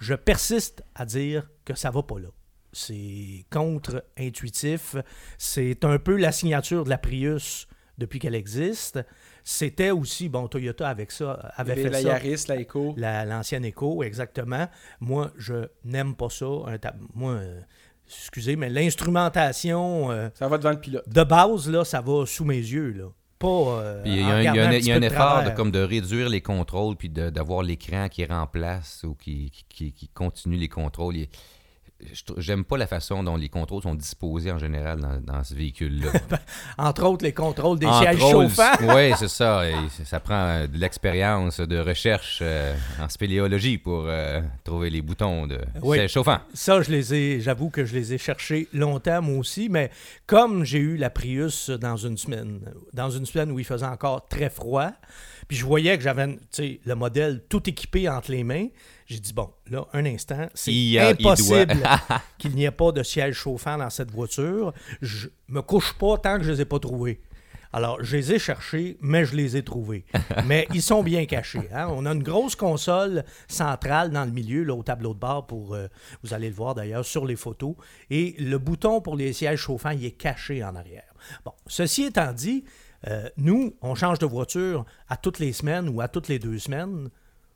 je 0.00 0.14
persiste 0.14 0.82
à 0.94 1.04
dire 1.04 1.48
que 1.64 1.74
ça 1.74 1.90
va 1.90 2.02
pas 2.02 2.18
là. 2.18 2.28
C'est 2.72 3.44
contre-intuitif. 3.50 4.96
C'est 5.38 5.84
un 5.84 5.98
peu 5.98 6.16
la 6.16 6.32
signature 6.32 6.84
de 6.84 6.90
la 6.90 6.98
Prius 6.98 7.68
depuis 7.98 8.18
qu'elle 8.18 8.34
existe. 8.34 9.00
C'était 9.44 9.90
aussi, 9.90 10.28
bon, 10.28 10.48
Toyota 10.48 10.88
avec 10.88 11.10
ça, 11.10 11.32
avait 11.56 11.74
fait 11.76 11.90
la 11.90 12.00
ça. 12.00 12.08
Yaris, 12.08 12.44
la 12.48 12.60
Eco. 12.60 12.94
La- 12.96 13.24
L'ancienne 13.24 13.64
Echo, 13.64 14.02
exactement. 14.02 14.68
Moi, 15.00 15.30
je 15.36 15.66
n'aime 15.84 16.14
pas 16.14 16.30
ça. 16.30 16.46
Un 16.46 16.78
Moi, 17.14 17.32
euh, 17.32 17.60
excusez, 18.06 18.56
mais 18.56 18.70
l'instrumentation 18.70 20.10
euh, 20.10 20.28
Ça 20.34 20.48
va 20.48 20.58
devant 20.58 20.70
le 20.70 20.80
pilote. 20.80 21.08
de 21.08 21.22
base, 21.24 21.68
là, 21.70 21.84
ça 21.84 22.00
va 22.00 22.26
sous 22.26 22.44
mes 22.44 22.56
yeux, 22.58 22.92
là. 22.92 23.04
Pas. 23.38 23.48
euh, 23.48 24.02
Puis 24.02 24.12
il 24.12 24.20
y 24.20 24.22
a 24.22 24.26
un, 24.28 24.38
il 24.40 24.44
y 24.44 24.46
a 24.46 24.52
regardant 24.52 24.70
un- 24.70 24.74
un 24.74 24.78
il 24.78 24.86
y 24.86 24.92
a 24.92 24.92
petit 24.92 24.92
un 24.92 24.94
peu 24.94 25.00
de 25.00 25.06
effort 25.06 25.42
de, 25.44 25.50
comme 25.50 25.70
de 25.70 25.80
réduire 25.80 26.28
les 26.28 26.40
contrôles 26.40 26.96
puis 26.96 27.10
de- 27.10 27.30
d'avoir 27.30 27.62
l'écran 27.62 28.08
qui 28.08 28.24
remplace 28.24 29.04
ou 29.06 29.14
qui, 29.14 29.50
qui, 29.50 29.64
qui- 29.68 29.92
qui 29.92 30.08
continue 30.08 30.56
les 30.56 30.68
contrôles. 30.68 31.16
Il- 31.16 31.28
J'aime 32.36 32.64
pas 32.64 32.76
la 32.76 32.86
façon 32.86 33.22
dont 33.22 33.36
les 33.36 33.48
contrôles 33.48 33.82
sont 33.82 33.94
disposés 33.94 34.52
en 34.52 34.58
général 34.58 35.00
dans, 35.00 35.20
dans 35.20 35.44
ce 35.44 35.54
véhicule-là. 35.54 36.12
Entre 36.78 37.04
autres, 37.04 37.24
les 37.24 37.32
contrôles 37.32 37.78
des 37.78 37.90
sièges 37.90 38.18
chauffants. 38.18 38.72
Oui, 38.94 39.12
c'est 39.18 39.28
ça. 39.28 39.68
Et 39.68 39.74
ça 40.04 40.20
prend 40.20 40.34
euh, 40.46 40.66
de 40.66 40.78
l'expérience 40.78 41.60
de 41.60 41.78
recherche 41.78 42.40
euh, 42.42 42.74
en 43.00 43.08
spéléologie 43.08 43.78
pour 43.78 44.04
euh, 44.06 44.40
trouver 44.62 44.90
les 44.90 45.02
boutons 45.02 45.46
de 45.46 45.58
Oui. 45.82 45.98
siège 45.98 46.12
chauffant. 46.12 46.38
Ça, 46.52 46.82
je 46.82 46.90
les 46.90 47.14
ai, 47.14 47.40
j'avoue 47.40 47.70
que 47.70 47.84
je 47.84 47.94
les 47.94 48.14
ai 48.14 48.18
cherchés 48.18 48.68
longtemps, 48.72 49.22
moi 49.22 49.38
aussi, 49.38 49.68
mais 49.68 49.90
comme 50.26 50.64
j'ai 50.64 50.78
eu 50.78 50.96
la 50.96 51.10
Prius 51.10 51.70
dans 51.70 51.96
une 51.96 52.16
semaine, 52.16 52.60
dans 52.92 53.10
une 53.10 53.26
semaine 53.26 53.50
où 53.50 53.58
il 53.58 53.64
faisait 53.64 53.86
encore 53.86 54.26
très 54.28 54.50
froid, 54.50 54.90
puis 55.48 55.56
je 55.56 55.64
voyais 55.64 55.96
que 55.96 56.02
j'avais 56.02 56.38
le 56.58 56.94
modèle 56.94 57.42
tout 57.48 57.68
équipé 57.68 58.08
entre 58.08 58.30
les 58.30 58.44
mains, 58.44 58.68
j'ai 59.06 59.18
dit, 59.20 59.32
bon, 59.32 59.50
là, 59.70 59.86
un 59.92 60.04
instant, 60.06 60.48
c'est 60.54 60.70
impossible 60.98 61.82
qu'il 62.38 62.52
n'y 62.52 62.64
ait 62.64 62.70
pas 62.70 62.92
de 62.92 63.02
siège 63.02 63.34
chauffant 63.34 63.76
dans 63.76 63.90
cette 63.90 64.10
voiture. 64.10 64.72
Je 65.02 65.28
me 65.48 65.60
couche 65.60 65.92
pas 65.94 66.16
tant 66.18 66.38
que 66.38 66.44
je 66.44 66.52
les 66.52 66.60
ai 66.62 66.64
pas 66.64 66.78
trouvés. 66.78 67.20
Alors, 67.74 67.98
je 68.04 68.16
les 68.16 68.34
ai 68.34 68.38
cherchés, 68.38 68.96
mais 69.00 69.24
je 69.24 69.34
les 69.34 69.56
ai 69.56 69.64
trouvés. 69.64 70.04
Mais 70.46 70.68
ils 70.72 70.80
sont 70.80 71.02
bien 71.02 71.26
cachés. 71.26 71.68
hein. 71.72 71.88
On 71.90 72.06
a 72.06 72.12
une 72.12 72.22
grosse 72.22 72.54
console 72.54 73.24
centrale 73.48 74.12
dans 74.12 74.24
le 74.24 74.30
milieu, 74.30 74.62
là, 74.62 74.74
au 74.74 74.84
tableau 74.84 75.12
de 75.12 75.18
bord, 75.18 75.48
pour, 75.48 75.74
euh, 75.74 75.88
vous 76.22 76.32
allez 76.34 76.50
le 76.50 76.54
voir 76.54 76.76
d'ailleurs 76.76 77.04
sur 77.04 77.26
les 77.26 77.34
photos. 77.34 77.74
Et 78.10 78.36
le 78.38 78.58
bouton 78.58 79.00
pour 79.00 79.16
les 79.16 79.32
sièges 79.32 79.58
chauffants, 79.58 79.90
il 79.90 80.04
est 80.04 80.12
caché 80.12 80.62
en 80.62 80.76
arrière. 80.76 81.12
Bon, 81.44 81.50
ceci 81.66 82.04
étant 82.04 82.32
dit, 82.32 82.62
euh, 83.08 83.28
nous, 83.36 83.74
on 83.82 83.94
change 83.94 84.18
de 84.18 84.26
voiture 84.26 84.84
à 85.08 85.16
toutes 85.16 85.38
les 85.38 85.52
semaines 85.52 85.88
ou 85.88 86.00
à 86.00 86.08
toutes 86.08 86.28
les 86.28 86.38
deux 86.38 86.58
semaines 86.58 87.10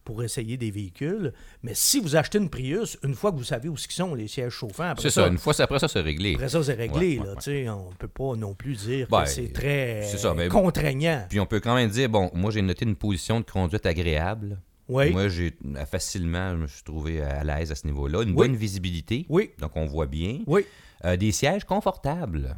pour 0.05 0.23
essayer 0.23 0.57
des 0.57 0.71
véhicules. 0.71 1.35
Mais 1.63 1.73
si 1.75 2.01
vous 2.01 2.17
achetez 2.17 2.39
une 2.39 2.49
Prius, 2.49 2.97
une 3.05 3.15
fois 3.15 3.31
que 3.31 3.37
vous 3.37 3.45
savez 3.45 3.69
où 3.69 3.77
ce 3.77 3.87
sont, 3.93 4.15
les 4.15 4.27
sièges 4.27 4.53
chauffants, 4.53 4.85
après 4.91 5.03
C'est 5.03 5.11
ça, 5.11 5.27
une 5.29 5.37
fois 5.37 5.53
après 5.61 5.79
ça, 5.79 5.87
c'est 5.89 6.01
réglé. 6.01 6.35
après 6.35 6.49
ça, 6.49 6.63
c'est 6.63 6.73
réglé. 6.75 7.19
Ouais, 7.19 7.27
là, 7.27 7.35
ouais. 7.47 7.69
On 7.69 7.91
ne 7.91 7.95
peut 7.95 8.09
pas 8.09 8.35
non 8.37 8.55
plus 8.55 8.75
dire 8.75 9.07
Ben, 9.11 9.25
que 9.25 9.29
c'est 9.29 9.53
très 9.53 10.05
c'est 10.11 10.17
ça, 10.17 10.33
mais- 10.35 10.49
contraignant. 10.49 11.27
Puis 11.29 11.41
on 11.41 11.47
peut 11.47 11.61
quand 11.61 11.75
même 11.75 11.91
dire, 11.91 12.09
bon, 12.09 12.31
moi 12.33 12.51
j'ai 12.51 12.63
noté 12.63 12.87
une 12.87 12.97
position 12.97 13.41
de 13.41 13.45
conduite 13.45 13.85
agréable. 13.85 14.59
Oui. 14.89 15.11
Moi, 15.11 15.29
j'ai 15.29 15.53
euh, 15.77 15.85
facilement, 15.85 16.53
je 16.53 16.57
me 16.63 16.67
suis 16.67 16.83
trouvé 16.83 17.21
à 17.21 17.45
l'aise 17.45 17.71
à 17.71 17.75
ce 17.75 17.87
niveau-là. 17.87 18.23
Une 18.23 18.31
Oui. 18.31 18.35
bonne 18.37 18.57
visibilité. 18.57 19.27
Oui. 19.29 19.51
Donc 19.59 19.73
on 19.75 19.85
voit 19.85 20.07
bien. 20.07 20.39
Oui. 20.47 20.65
Euh, 21.05 21.19
des 21.19 21.31
sièges 21.33 21.65
confortables. 21.65 22.57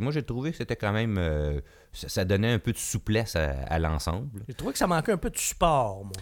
Moi, 0.00 0.12
j'ai 0.12 0.22
trouvé 0.22 0.50
que 0.52 0.56
c'était 0.56 0.76
quand 0.76 0.92
même. 0.92 1.16
euh, 1.18 1.60
ça, 1.92 2.08
ça 2.08 2.24
donnait 2.24 2.52
un 2.52 2.58
peu 2.58 2.72
de 2.72 2.78
souplesse 2.78 3.36
à, 3.36 3.50
à 3.64 3.78
l'ensemble. 3.78 4.28
J'ai 4.48 4.54
trouvé 4.54 4.72
que 4.72 4.78
ça 4.78 4.86
manquait 4.86 5.12
un 5.12 5.16
peu 5.18 5.30
de 5.30 5.38
support, 5.38 6.04
moi. 6.04 6.12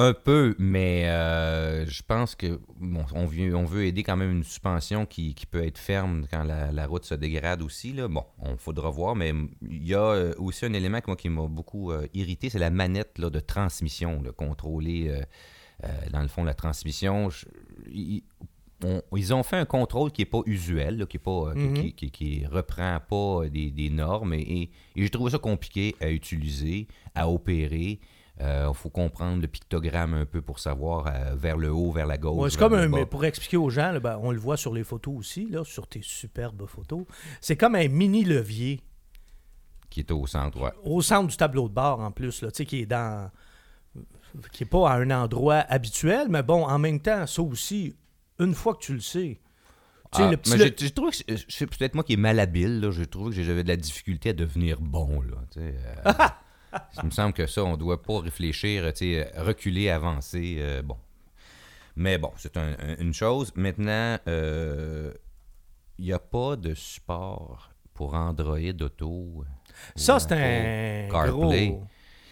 Un 0.00 0.14
peu, 0.14 0.54
mais 0.60 1.08
euh, 1.08 1.84
je 1.84 2.02
pense 2.06 2.36
que 2.36 2.60
bon, 2.78 3.04
on, 3.14 3.26
veut, 3.26 3.52
on 3.56 3.64
veut 3.64 3.84
aider 3.84 4.04
quand 4.04 4.16
même 4.16 4.30
une 4.30 4.44
suspension 4.44 5.06
qui, 5.06 5.34
qui 5.34 5.44
peut 5.44 5.64
être 5.66 5.76
ferme 5.78 6.24
quand 6.30 6.44
la, 6.44 6.70
la 6.70 6.86
route 6.86 7.04
se 7.04 7.14
dégrade 7.14 7.62
aussi. 7.62 7.92
Là. 7.92 8.06
Bon, 8.06 8.24
on 8.38 8.56
faudra 8.56 8.90
voir, 8.90 9.16
mais 9.16 9.32
il 9.68 9.84
y 9.84 9.94
a 9.94 10.00
euh, 10.00 10.34
aussi 10.38 10.66
un 10.66 10.72
élément 10.72 11.00
que 11.00 11.06
moi, 11.08 11.16
qui 11.16 11.28
m'a 11.28 11.48
beaucoup 11.48 11.90
euh, 11.90 12.06
irrité, 12.14 12.48
c'est 12.48 12.60
la 12.60 12.70
manette 12.70 13.18
là, 13.18 13.28
de 13.28 13.40
transmission, 13.40 14.22
là, 14.22 14.30
contrôler 14.30 15.20
dans 16.12 16.22
le 16.22 16.28
fond 16.28 16.44
la 16.44 16.54
transmission. 16.54 17.28
Je- 17.30 17.46
on- 18.84 19.02
ils 19.16 19.34
ont 19.34 19.42
fait 19.42 19.56
un 19.56 19.64
contrôle 19.64 20.12
qui 20.12 20.20
n'est 20.22 20.26
pas 20.26 20.40
usuel, 20.46 20.98
là, 20.98 21.06
qui 21.06 21.16
est 21.16 21.20
pas, 21.20 21.30
euh, 21.48 21.52
qui- 21.54 21.60
Mhm. 21.60 21.74
qui, 21.74 21.92
qui, 21.94 22.10
qui 22.10 22.46
reprend 22.46 22.98
pas 23.08 23.48
des, 23.48 23.70
des 23.70 23.90
normes, 23.90 24.34
et, 24.34 24.40
et- 24.40 24.62
et 24.96 25.02
j'ai 25.02 25.10
trouvé 25.10 25.30
ça 25.32 25.38
compliqué 25.38 25.96
à 26.00 26.08
utiliser, 26.10 26.86
à 27.14 27.28
opérer. 27.30 27.98
Il 28.40 28.70
faut 28.74 28.88
comprendre 28.90 29.42
le 29.42 29.48
pictogramme 29.48 30.14
un 30.14 30.24
peu 30.24 30.40
pour 30.40 30.60
savoir 30.60 31.08
euh, 31.08 31.34
vers 31.34 31.56
le 31.56 31.72
haut, 31.72 31.90
vers 31.90 32.06
la 32.06 32.16
gauche. 32.16 32.40
Ouais, 32.40 32.50
c'est 32.50 32.56
comme 32.58 32.74
un, 32.74 32.86
mais 32.86 33.04
pour 33.04 33.24
expliquer 33.24 33.56
aux 33.56 33.68
gens, 33.68 33.90
là, 33.90 33.98
ben, 33.98 34.16
on 34.22 34.30
le 34.30 34.38
voit 34.38 34.56
sur 34.56 34.72
les 34.72 34.84
photos 34.84 35.12
aussi, 35.18 35.48
là, 35.50 35.64
sur 35.64 35.88
tes 35.88 36.02
superbes 36.02 36.64
photos. 36.66 37.04
C'est 37.40 37.56
comme 37.56 37.74
un 37.74 37.88
mini 37.88 38.22
levier 38.22 38.80
Qui 39.90 39.98
est 40.00 40.10
au 40.12 40.24
centre, 40.28 40.60
ouais. 40.60 40.70
au 40.84 41.02
centre 41.02 41.26
du 41.26 41.36
tableau 41.36 41.66
de 41.68 41.74
bord 41.74 41.98
en 41.98 42.12
plus, 42.12 42.42
là, 42.42 42.52
qui 42.52 42.82
est 42.82 42.86
dans. 42.86 43.28
qui 44.52 44.62
est 44.62 44.66
pas 44.66 44.88
à 44.88 44.94
un 44.98 45.10
endroit 45.10 45.64
habituel, 45.68 46.28
mais 46.30 46.44
bon, 46.44 46.64
en 46.64 46.78
même 46.78 47.00
temps, 47.00 47.26
ça 47.26 47.42
aussi, 47.42 47.96
une 48.38 48.54
fois 48.54 48.74
que 48.74 48.80
tu 48.80 48.94
le 48.94 49.00
sais. 49.00 49.40
Tu 50.12 50.18
sais, 50.18 50.24
Ah, 50.24 50.30
le 50.30 50.38
mais 50.48 50.72
j'ai 50.78 50.90
trouvé 50.90 51.10
que 51.10 51.16
c'est- 51.48 51.66
peut-être 51.66 51.94
moi 51.94 52.02
qui 52.04 52.14
est 52.14 52.16
malhabile. 52.16 52.80
là. 52.80 52.90
J'ai 52.90 53.06
trouvé 53.06 53.36
que 53.36 53.42
j'avais 53.42 53.62
de 53.62 53.68
la 53.68 53.76
difficulté 53.76 54.30
à 54.30 54.32
devenir 54.32 54.80
bon. 54.80 55.20
Là, 55.20 55.36
tu 55.50 55.60
sais, 55.60 55.74
euh, 56.06 56.12
il 57.02 57.06
me 57.06 57.10
semble 57.10 57.34
que 57.34 57.46
ça, 57.46 57.62
on 57.64 57.76
doit 57.76 58.02
pas 58.02 58.20
réfléchir, 58.20 58.90
tu 58.94 59.14
sais, 59.14 59.30
reculer, 59.36 59.90
avancer. 59.90 60.56
euh, 60.60 60.80
bon. 60.82 60.96
Mais 61.96 62.16
bon, 62.16 62.30
c'est 62.36 62.56
un- 62.56 62.76
un- 62.78 62.96
une 63.00 63.12
chose. 63.12 63.52
Maintenant, 63.56 64.18
euh, 64.28 65.12
il 65.98 66.04
n'y 66.06 66.12
a 66.12 66.18
pas 66.20 66.56
de 66.56 66.72
support 66.74 67.70
pour 67.92 68.14
Android 68.14 68.58
Auto. 68.80 69.44
Ça, 69.96 70.18
c'est 70.20 70.32
un 70.32 71.10
CarPlay. 71.10 71.68
gros, 71.68 71.86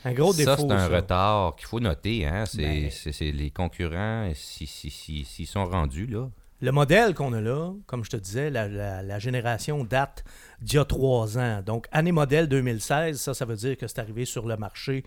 un 0.06 0.12
gros 0.14 0.32
défaut. 0.32 0.50
ça, 0.50 0.56
c'est 0.56 0.70
un 0.72 0.88
ça. 0.88 0.96
retard 0.96 1.56
qu'il 1.56 1.66
faut 1.66 1.80
noter. 1.80 2.26
Hein? 2.26 2.44
C'est, 2.46 2.58
Ben- 2.58 2.90
c'est- 2.90 3.12
c'est 3.12 3.30
les 3.32 3.50
concurrents, 3.50 4.30
s'ils 4.34 4.66
si, 4.68 4.90
si, 4.90 5.24
s'ils 5.24 5.46
sont 5.46 5.64
rendus, 5.66 6.06
là. 6.06 6.28
Le 6.62 6.72
modèle 6.72 7.12
qu'on 7.14 7.34
a 7.34 7.40
là, 7.42 7.72
comme 7.86 8.02
je 8.02 8.08
te 8.08 8.16
disais, 8.16 8.48
la, 8.48 8.66
la- 8.66 9.02
la 9.02 9.18
génération 9.18 9.84
date 9.84 10.24
d'il 10.62 10.76
y 10.76 10.78
a 10.78 10.86
trois 10.86 11.36
ans. 11.36 11.60
Donc, 11.64 11.86
année 11.92 12.12
modèle 12.12 12.48
2016, 12.48 13.20
ça, 13.20 13.34
ça 13.34 13.44
veut 13.44 13.56
dire 13.56 13.76
que 13.76 13.86
c'est 13.86 13.98
arrivé 13.98 14.24
sur 14.24 14.46
le 14.46 14.56
marché 14.56 15.04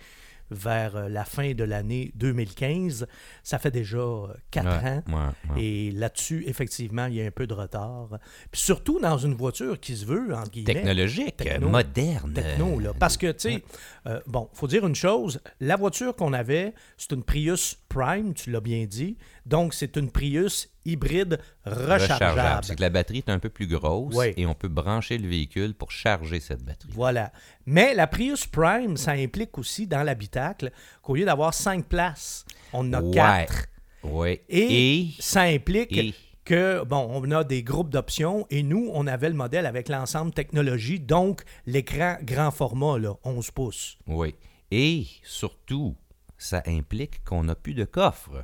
vers 0.52 0.96
euh, 0.96 1.10
la 1.10 1.26
fin 1.26 1.54
de 1.54 1.64
l'année 1.64 2.12
2015. 2.16 3.08
Ça 3.44 3.60
fait 3.60 3.72
déjà 3.72 3.98
euh, 3.98 4.28
quatre 4.52 4.68
Ouais, 4.84 4.90
ans. 4.90 5.04
ouais, 5.08 5.54
ouais. 5.56 5.64
Et 5.64 5.92
là-dessus, 5.92 6.44
effectivement, 6.48 7.06
il 7.06 7.16
y 7.16 7.22
a 7.22 7.26
un 7.26 7.32
peu 7.32 7.48
de 7.48 7.54
retard. 7.54 8.10
Puis 8.52 8.62
surtout 8.62 9.00
dans 9.00 9.18
une 9.18 9.34
voiture 9.36 9.80
qui 9.80 9.96
se 9.96 10.06
veut, 10.06 10.30
guillemets, 10.52 10.74
Technologique, 10.74 11.38
Techno. 11.38 11.70
moderne. 11.70 12.34
techno. 12.34 12.80
Là. 12.80 12.94
Parce 12.98 13.18
que, 13.18 13.32
tu 13.32 13.40
sais, 13.52 13.64
euh, 14.08 14.20
bon, 14.28 14.50
faut 14.54 14.68
dire 14.68 14.86
une 14.88 14.96
chose, 14.96 15.40
la 15.60 15.76
voiture 15.76 16.16
qu'on 16.16 16.34
avait, 16.34 16.74
c'est 16.98 17.12
une 17.12 17.24
Prius 17.24 17.78
Prime, 17.90 18.34
tu 18.34 18.52
l'as 18.52 18.62
bien 18.62 18.86
dit. 18.86 19.18
Donc, 19.46 19.74
c'est 19.74 19.98
une 19.98 20.10
Prius 20.12 20.70
hybride 20.86 21.40
rechargeable. 21.66 22.64
C'est 22.64 22.76
que 22.76 22.82
la 22.82 22.90
batterie 22.90 23.18
est 23.20 23.30
un 23.30 23.40
peu 23.40 23.50
plus 23.50 23.68
grosse 23.68 24.16
Oui. 24.16 24.34
et 24.38 24.46
on 24.46 24.54
peut 24.54 24.68
brancher 24.68 25.18
le 25.18 25.28
véhicule 25.28 25.74
pour 25.74 25.92
charger 25.92 26.40
cette 26.40 26.64
batterie. 26.64 26.92
Voilà. 26.94 27.32
Mais 27.66 27.94
la 27.94 28.08
Prius 28.08 28.46
Prime, 28.46 28.96
ça 28.98 29.12
implique 29.12 29.58
aussi 29.58 29.88
dans 29.88 30.04
l'habitacle 30.04 30.72
qu'au 31.02 31.16
lieu 31.16 31.26
d'avoir 31.26 31.54
cinq 31.54 31.86
places, 31.88 32.46
on 32.74 32.88
en 32.90 32.94
a 32.94 33.02
Ouais. 33.02 33.12
quatre. 33.14 33.66
Oui. 34.04 34.40
Et, 34.48 35.00
Et, 35.02 35.08
ça 35.20 35.42
implique 35.42 35.98
et- 35.98 36.14
que, 36.46 36.84
bon, 36.84 37.08
on 37.12 37.30
a 37.32 37.44
des 37.44 37.62
groupes 37.64 37.90
d'options 37.90 38.48
et 38.50 38.64
nous, 38.64 38.90
on 38.94 39.06
avait 39.08 39.30
le 39.30 39.36
modèle 39.36 39.66
avec 39.66 39.90
l'ensemble 39.90 40.32
technologie, 40.32 41.00
donc 41.00 41.44
l'écran 41.68 42.18
grand 42.24 42.50
format, 42.52 42.98
là, 42.98 43.14
11 43.24 43.52
pouces. 43.52 43.98
oui. 44.08 44.36
Et 44.72 45.08
surtout, 45.24 45.96
ça 46.40 46.64
implique 46.66 47.24
qu'on 47.24 47.44
n'a 47.44 47.54
plus 47.54 47.76
de 47.76 47.84
coffre. 47.86 48.44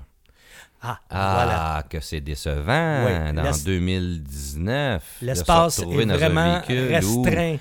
Ah, 0.82 1.00
Ah, 1.10 1.32
voilà. 1.44 1.84
que 1.90 2.00
c'est 2.00 2.22
décevant. 2.22 3.06
Oui, 3.06 3.34
Dans 3.34 3.42
l'es- 3.42 3.64
2019, 3.66 5.04
de 5.04 5.20
se 5.20 5.26
L'espace 5.26 5.80
est 5.80 6.06
vraiment 6.06 6.62
où 7.04 7.24
restreint. 7.24 7.58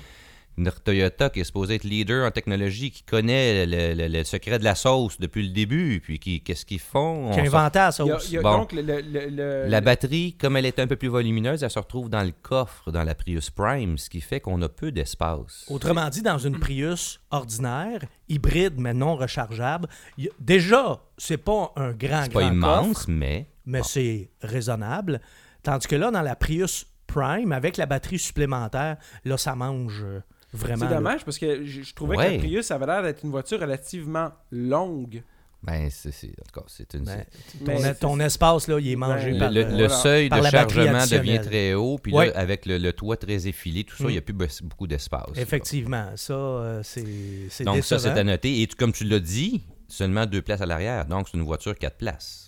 Toyota 0.83 1.29
qui 1.29 1.41
est 1.41 1.43
supposée 1.43 1.75
être 1.75 1.83
leader 1.83 2.25
en 2.27 2.31
technologie, 2.31 2.91
qui 2.91 3.03
connaît 3.03 3.65
le, 3.65 3.93
le- 3.93 4.07
le 4.07 4.23
secret 4.23 4.57
de 4.59 4.63
la 4.63 4.75
sauce 4.75 5.19
depuis 5.19 5.47
le 5.47 5.53
début, 5.53 5.99
puis 6.03 6.19
qui 6.19 6.41
qu'est-ce 6.41 6.65
qu'ils 6.65 6.79
font? 6.79 7.31
Qui 7.33 7.41
inventé 7.41 7.79
la 7.79 7.85
Il 7.99 8.05
y 8.07 8.11
a- 8.11 8.19
sauce. 8.19 8.29
il 8.29 8.33
y 8.35 8.37
a 8.37 8.41
Bon. 8.41 8.57
donc 8.59 8.71
le, 8.71 8.81
le- 8.81 9.01
le- 9.01 9.27
le- 9.29 9.67
La 9.67 9.81
batterie, 9.81 10.33
comme 10.39 10.55
elle 10.57 10.65
est 10.65 10.79
un 10.79 10.87
peu 10.87 10.95
plus 10.95 11.07
volumineuse, 11.09 11.63
elle 11.63 11.69
se 11.69 11.79
retrouve 11.79 12.09
dans 12.09 12.23
le 12.23 12.31
coffre, 12.41 12.91
dans 12.91 13.03
la 13.03 13.15
Prius 13.15 13.49
Prime, 13.49 13.97
ce 13.97 14.09
qui 14.09 14.21
fait 14.21 14.39
qu'on 14.39 14.61
a 14.61 14.69
peu 14.69 14.91
d'espace. 14.91 15.65
Autrement 15.69 16.07
dit, 16.09 16.21
dans 16.21 16.37
une 16.37 16.59
Prius 16.59 17.19
ordinaire, 17.31 17.99
hybride 18.29 18.75
mais 18.79 18.93
non 18.93 19.15
rechargeable, 19.15 19.87
y 20.17 20.29
déjà, 20.39 21.01
c'est 21.17 21.37
pas 21.37 21.73
un 21.75 21.91
grand, 21.91 22.23
C'est 22.23 22.33
pas 22.33 22.43
immense, 22.43 22.87
coffre, 22.87 23.05
mais 23.09 23.47
mais 23.65 23.81
c'est 23.83 24.29
raisonnable. 24.41 25.19
Tandis 25.63 25.87
que 25.87 25.95
là, 25.95 26.11
dans 26.11 26.21
la 26.21 26.35
Prius 26.35 26.85
Prime, 27.07 27.51
avec 27.51 27.77
la 27.77 27.85
batterie 27.85 28.19
supplémentaire, 28.19 28.97
là, 29.25 29.37
ça 29.37 29.55
mange 29.55 30.03
euh, 30.03 30.21
vraiment. 30.55 30.85
C'est 30.85 30.91
là. 30.91 30.97
dommage 30.97 31.25
parce 31.25 31.37
que 31.37 31.63
je, 31.65 31.81
je 31.83 31.93
trouvais 31.93 32.15
que 32.17 32.21
la 32.21 32.37
Prius 32.37 32.71
avait 32.71 32.85
l'air 32.85 33.03
d'être 33.03 33.23
une 33.23 33.31
voiture 33.31 33.59
relativement 33.59 34.31
longue. 34.51 35.23
ben, 35.63 35.89
c'est, 35.89 36.11
c'est- 36.11 36.27
en 36.27 36.43
tout 36.51 36.59
cas, 36.59 36.65
c'est 36.67 36.93
une. 36.93 37.05
Ben, 37.05 37.77
c'est- 37.79 37.99
ton, 37.99 38.19
espace, 38.19 38.67
là, 38.67 38.79
il 38.79 38.91
est 38.91 38.95
mangé 38.95 39.37
par... 39.37 39.49
le, 39.51 39.61
le- 39.61 39.65
euh, 39.65 39.69
le 39.71 39.75
voilà. 39.87 39.89
seuil 39.89 40.29
par 40.29 40.41
de 40.41 40.45
chargement 40.47 41.05
devient 41.07 41.39
très 41.41 41.73
haut, 41.73 41.97
puis 41.97 42.13
Ouais. 42.13 42.27
là, 42.27 42.33
avec 42.37 42.65
le, 42.67 42.77
le 42.77 42.93
toit 42.93 43.17
très 43.17 43.47
effilé, 43.47 43.83
tout 43.83 43.95
ça, 43.95 44.03
il 44.03 44.07
Mm. 44.07 44.11
n'y 44.11 44.17
a 44.17 44.21
plus 44.21 44.33
be- 44.35 44.63
beaucoup 44.63 44.85
d'espace. 44.87 45.25
là. 45.35 45.41
Effectivement, 45.41 46.11
ça, 46.15 46.33
euh, 46.33 46.81
c'est 46.83 47.03
c'est 47.49 47.63
Donc, 47.63 47.83
ça, 47.83 47.97
c'est 47.97 48.09
à 48.09 48.23
noter. 48.23 48.61
Et 48.61 48.67
tu- 48.67 48.75
comme 48.75 48.91
tu 48.93 49.05
l'as 49.05 49.19
dit, 49.19 49.63
seulement 49.87 50.25
deux 50.27 50.41
places 50.43 50.61
à 50.61 50.65
l'arrière. 50.67 51.05
Donc, 51.05 51.29
c'est 51.29 51.37
une 51.37 51.43
voiture 51.43 51.75
quatre 51.77 51.97
places. 51.97 52.44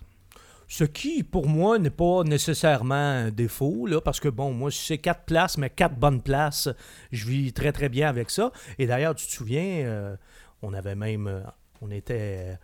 Ce 0.67 0.83
qui, 0.83 1.23
pour 1.23 1.47
moi, 1.47 1.79
n'est 1.79 1.89
pas 1.89 2.23
nécessairement 2.23 2.95
un 2.95 3.31
défaut, 3.31 3.85
là, 3.85 4.01
parce 4.01 4.19
que, 4.19 4.27
bon, 4.27 4.51
moi, 4.51 4.69
si 4.69 4.85
c'est 4.85 4.97
quatre 4.97 5.23
places, 5.23 5.57
mais 5.57 5.69
quatre 5.69 5.95
bonnes 5.95 6.21
places, 6.21 6.69
je 7.11 7.25
vis 7.25 7.53
très, 7.53 7.71
très 7.71 7.89
bien 7.89 8.09
avec 8.09 8.29
ça. 8.29 8.51
Et 8.77 8.85
d'ailleurs, 8.85 9.15
tu 9.15 9.25
te 9.25 9.31
souviens, 9.31 9.85
euh, 9.85 10.15
on 10.61 10.73
avait 10.73 10.95
même... 10.95 11.27
euh, 11.27 11.41
on 11.79 11.91
était 11.91 12.57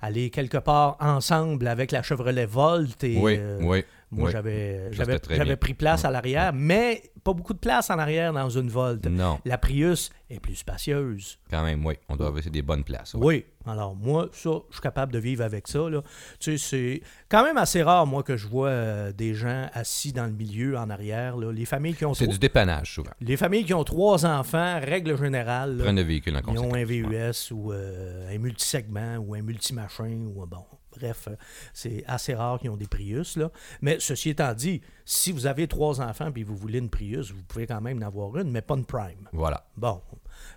allés 0.00 0.30
quelque 0.30 0.58
part 0.58 0.98
ensemble 1.00 1.66
avec 1.66 1.90
la 1.90 2.02
Chevrolet 2.02 2.46
Volt 2.46 3.02
et... 3.02 3.16
euh, 3.38 3.58
oui. 3.62 3.84
Moi, 4.10 4.26
oui. 4.26 4.32
j'avais 4.32 4.90
j'avais 4.92 5.56
pris 5.56 5.74
place 5.74 6.04
à 6.04 6.10
l'arrière, 6.10 6.52
mais 6.54 7.02
pas 7.24 7.34
beaucoup 7.34 7.52
de 7.52 7.58
place 7.58 7.90
en 7.90 7.98
arrière 7.98 8.32
dans 8.32 8.48
une 8.48 8.68
Volt. 8.70 9.04
Non, 9.06 9.38
La 9.44 9.58
Prius 9.58 10.10
est 10.30 10.40
plus 10.40 10.54
spacieuse. 10.54 11.38
quand 11.50 11.62
même, 11.62 11.84
oui. 11.84 11.94
On 12.08 12.16
doit 12.16 12.28
avoir 12.28 12.42
des 12.42 12.62
bonnes 12.62 12.84
places. 12.84 13.14
Oui. 13.14 13.44
Alors, 13.66 13.94
moi, 13.94 14.30
ça, 14.32 14.50
je 14.70 14.74
suis 14.76 14.80
capable 14.82 15.12
de 15.12 15.18
vivre 15.18 15.44
avec 15.44 15.68
ça. 15.68 15.90
Là. 15.90 16.00
Tu 16.40 16.56
sais, 16.56 16.58
c'est 16.58 17.02
quand 17.28 17.44
même 17.44 17.58
assez 17.58 17.82
rare, 17.82 18.06
moi, 18.06 18.22
que 18.22 18.38
je 18.38 18.46
vois 18.46 18.68
euh, 18.68 19.12
des 19.12 19.34
gens 19.34 19.68
assis 19.74 20.12
dans 20.14 20.24
le 20.24 20.32
milieu, 20.32 20.78
en 20.78 20.88
arrière. 20.88 21.36
là. 21.36 21.52
Les 21.52 21.66
familles 21.66 21.94
qui 21.94 22.06
ont 22.06 22.14
C'est 22.14 22.24
trois... 22.24 22.32
du 22.32 22.38
dépannage, 22.38 22.94
souvent. 22.94 23.10
Les 23.20 23.36
familles 23.36 23.64
qui 23.66 23.74
ont 23.74 23.84
trois 23.84 24.24
enfants, 24.24 24.80
règle 24.80 25.18
générale, 25.18 25.76
Prennent 25.78 25.96
le 25.96 26.02
véhicule 26.02 26.34
en 26.36 26.40
ils 26.52 26.58
ont 26.58 26.70
un 26.74 26.84
ouais. 26.84 26.84
VUS 26.84 27.50
ou 27.52 27.72
euh, 27.72 28.34
un 28.34 28.38
multisegment 28.38 29.16
ou 29.18 29.34
un 29.34 29.42
multimachin 29.42 30.24
ou 30.34 30.46
bon. 30.46 30.64
Bref, 30.98 31.28
euh, 31.28 31.36
c'est 31.72 32.04
assez 32.06 32.34
rare 32.34 32.58
qu'ils 32.58 32.70
ont 32.70 32.76
des 32.76 32.86
Prius. 32.86 33.36
Là. 33.36 33.50
Mais 33.80 33.98
ceci 34.00 34.30
étant 34.30 34.52
dit, 34.54 34.80
si 35.04 35.32
vous 35.32 35.46
avez 35.46 35.68
trois 35.68 36.00
enfants 36.00 36.30
et 36.34 36.44
vous 36.44 36.56
voulez 36.56 36.78
une 36.78 36.90
Prius, 36.90 37.32
vous 37.32 37.42
pouvez 37.42 37.66
quand 37.66 37.80
même 37.80 38.02
en 38.02 38.06
avoir 38.06 38.36
une, 38.38 38.50
mais 38.50 38.62
pas 38.62 38.74
une 38.74 38.84
Prime. 38.84 39.28
Voilà. 39.32 39.64
Bon. 39.76 40.00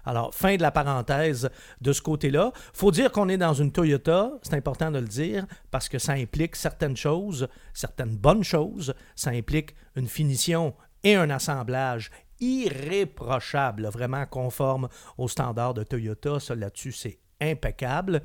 Alors, 0.06 0.34
fin 0.34 0.56
de 0.56 0.62
la 0.62 0.72
parenthèse 0.72 1.50
de 1.80 1.94
ce 1.94 2.02
côté-là. 2.02 2.52
faut 2.74 2.92
dire 2.92 3.12
qu'on 3.12 3.30
est 3.30 3.38
dans 3.38 3.54
une 3.54 3.72
Toyota, 3.72 4.32
c'est 4.42 4.56
important 4.56 4.92
de 4.92 5.00
le 5.00 5.08
dire, 5.08 5.46
parce 5.70 5.90
que 5.90 6.00
ça 6.00 6.14
implique 6.14 6.56
certaines 6.56 6.98
choses, 6.98 7.48
certaines 7.74 8.16
bonnes 8.16 8.44
choses. 8.44 8.94
Ça 9.16 9.32
implique 9.32 9.76
une 9.96 10.08
finition 10.08 10.74
et 11.04 11.16
un 11.16 11.30
assemblage 11.30 12.12
irréprochable, 12.40 13.88
vraiment 13.88 14.26
conforme 14.26 14.90
aux 15.18 15.28
standards 15.28 15.76
de 15.76 15.84
Toyota. 15.84 16.40
Ça, 16.40 16.56
là-dessus, 16.56 16.92
c'est 16.92 17.20
impeccable. 17.40 18.22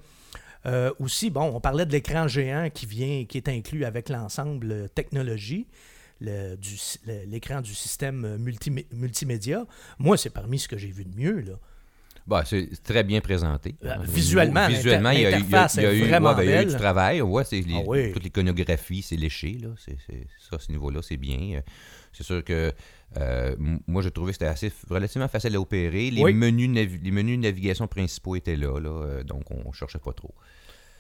Euh, 0.67 0.93
aussi, 0.99 1.31
bon, 1.31 1.43
on 1.55 1.61
parlait 1.61 1.87
de 1.87 1.93
l'écran 1.93 2.27
géant 2.27 2.69
qui 2.73 2.87
vient, 2.87 3.25
qui 3.25 3.39
est 3.39 3.49
inclus 3.49 3.85
avec 3.85 4.09
l'ensemble 4.09 4.73
euh, 4.73 4.89
technologie, 4.89 5.67
le- 6.21 6.57
du- 6.57 6.77
l'écran 7.29 7.61
du 7.61 7.75
système 7.75 8.25
euh, 8.25 8.39
multimé- 8.39 8.87
multimédia. 8.93 9.65
Moi, 9.99 10.17
c'est 10.17 10.31
parmi 10.31 10.59
ce 10.59 10.67
que 10.67 10.77
j'ai 10.77 10.91
vu 10.91 11.05
de 11.05 11.17
mieux. 11.17 11.41
Là. 11.41 11.53
Bah, 12.27 12.43
c'est 12.45 12.69
très 12.83 13.05
bien 13.05 13.21
présenté. 13.21 13.77
Euh, 13.85 13.95
visuellement, 14.03 14.67
visuellement, 14.67 15.11
il 15.11 15.21
y 15.21 15.27
a 15.27 15.31
eu, 15.31 15.33
il 15.33 15.33
y 15.33 15.35
a- 15.35 15.39
l'interface 15.39 15.75
il 15.77 15.83
y 15.83 15.87
a 15.87 15.93
est 15.93 15.97
eu- 15.99 16.09
vraiment 16.09 16.31
ouais, 16.31 16.37
ben, 16.37 16.43
il 16.43 16.51
y 16.51 16.53
a 16.55 16.63
eu 16.63 16.67
du 16.67 16.75
travail. 16.75 17.23
Ouais, 17.23 17.45
c'est 17.45 17.61
les- 17.61 17.77
Ah 17.77 17.83
oui. 17.87 18.13
Toute 18.13 18.25
l'iconographie, 18.25 19.03
c'est 19.03 19.15
léché. 19.17 19.59
Là. 19.63 19.69
C'est, 19.79 19.97
c'est- 20.07 20.27
ça, 20.51 20.57
à 20.57 20.59
ce 20.59 20.73
niveau-là, 20.73 21.01
c'est 21.03 21.17
bien. 21.17 21.61
C'est 22.17 22.25
sûr 22.25 22.43
que 22.43 22.73
euh, 23.19 23.55
moi, 23.87 24.01
j'ai 24.03 24.11
trouvé 24.11 24.31
que 24.33 24.37
c'était 24.37 24.47
assez 24.47 24.73
relativement 24.89 25.29
facile 25.29 25.55
à 25.55 25.61
opérer. 25.61 26.11
Les, 26.11 26.23
Oui. 26.23 26.33
menus, 26.33 26.71
les 26.75 27.11
menus 27.11 27.37
de 27.37 27.43
navigation 27.43 27.87
principaux 27.87 28.37
étaient 28.37 28.57
là, 28.57 28.79
là, 28.81 28.89
euh, 28.89 29.23
donc 29.23 29.51
on 29.51 29.71
cherchait 29.73 29.99
pas 29.99 30.13
trop. 30.15 30.35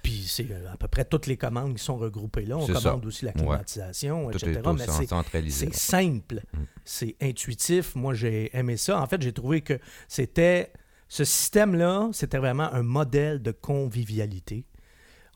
Puis 0.02 0.24
c'est 0.28 0.48
euh, 0.50 0.72
à 0.72 0.76
peu 0.76 0.88
près 0.88 1.04
toutes 1.04 1.26
les 1.26 1.36
commandes 1.36 1.74
qui 1.74 1.82
sont 1.82 1.96
regroupées 1.96 2.44
là. 2.44 2.58
On 2.58 2.66
commande 2.66 2.82
ça. 2.82 3.06
aussi 3.06 3.24
la 3.24 3.32
Ouais. 3.32 3.38
climatisation, 3.38 4.30
Tout 4.30 4.36
etc. 4.36 4.60
est 4.62 4.66
au 4.66 4.72
Mais. 4.74 5.50
C'est 5.50 5.74
simple, 5.74 6.42
Mm. 6.52 6.58
c'est 6.84 7.16
intuitif. 7.20 7.94
Moi, 7.96 8.14
j'ai 8.14 8.56
aimé 8.56 8.76
ça. 8.76 9.00
En 9.00 9.06
fait, 9.06 9.20
j'ai 9.22 9.32
trouvé 9.32 9.62
que 9.62 9.78
c'était 10.06 10.70
ce 11.08 11.24
système-là, 11.24 12.10
c'était 12.12 12.38
vraiment 12.38 12.72
un 12.72 12.82
modèle 12.82 13.40
de 13.42 13.52
convivialité. 13.52 14.64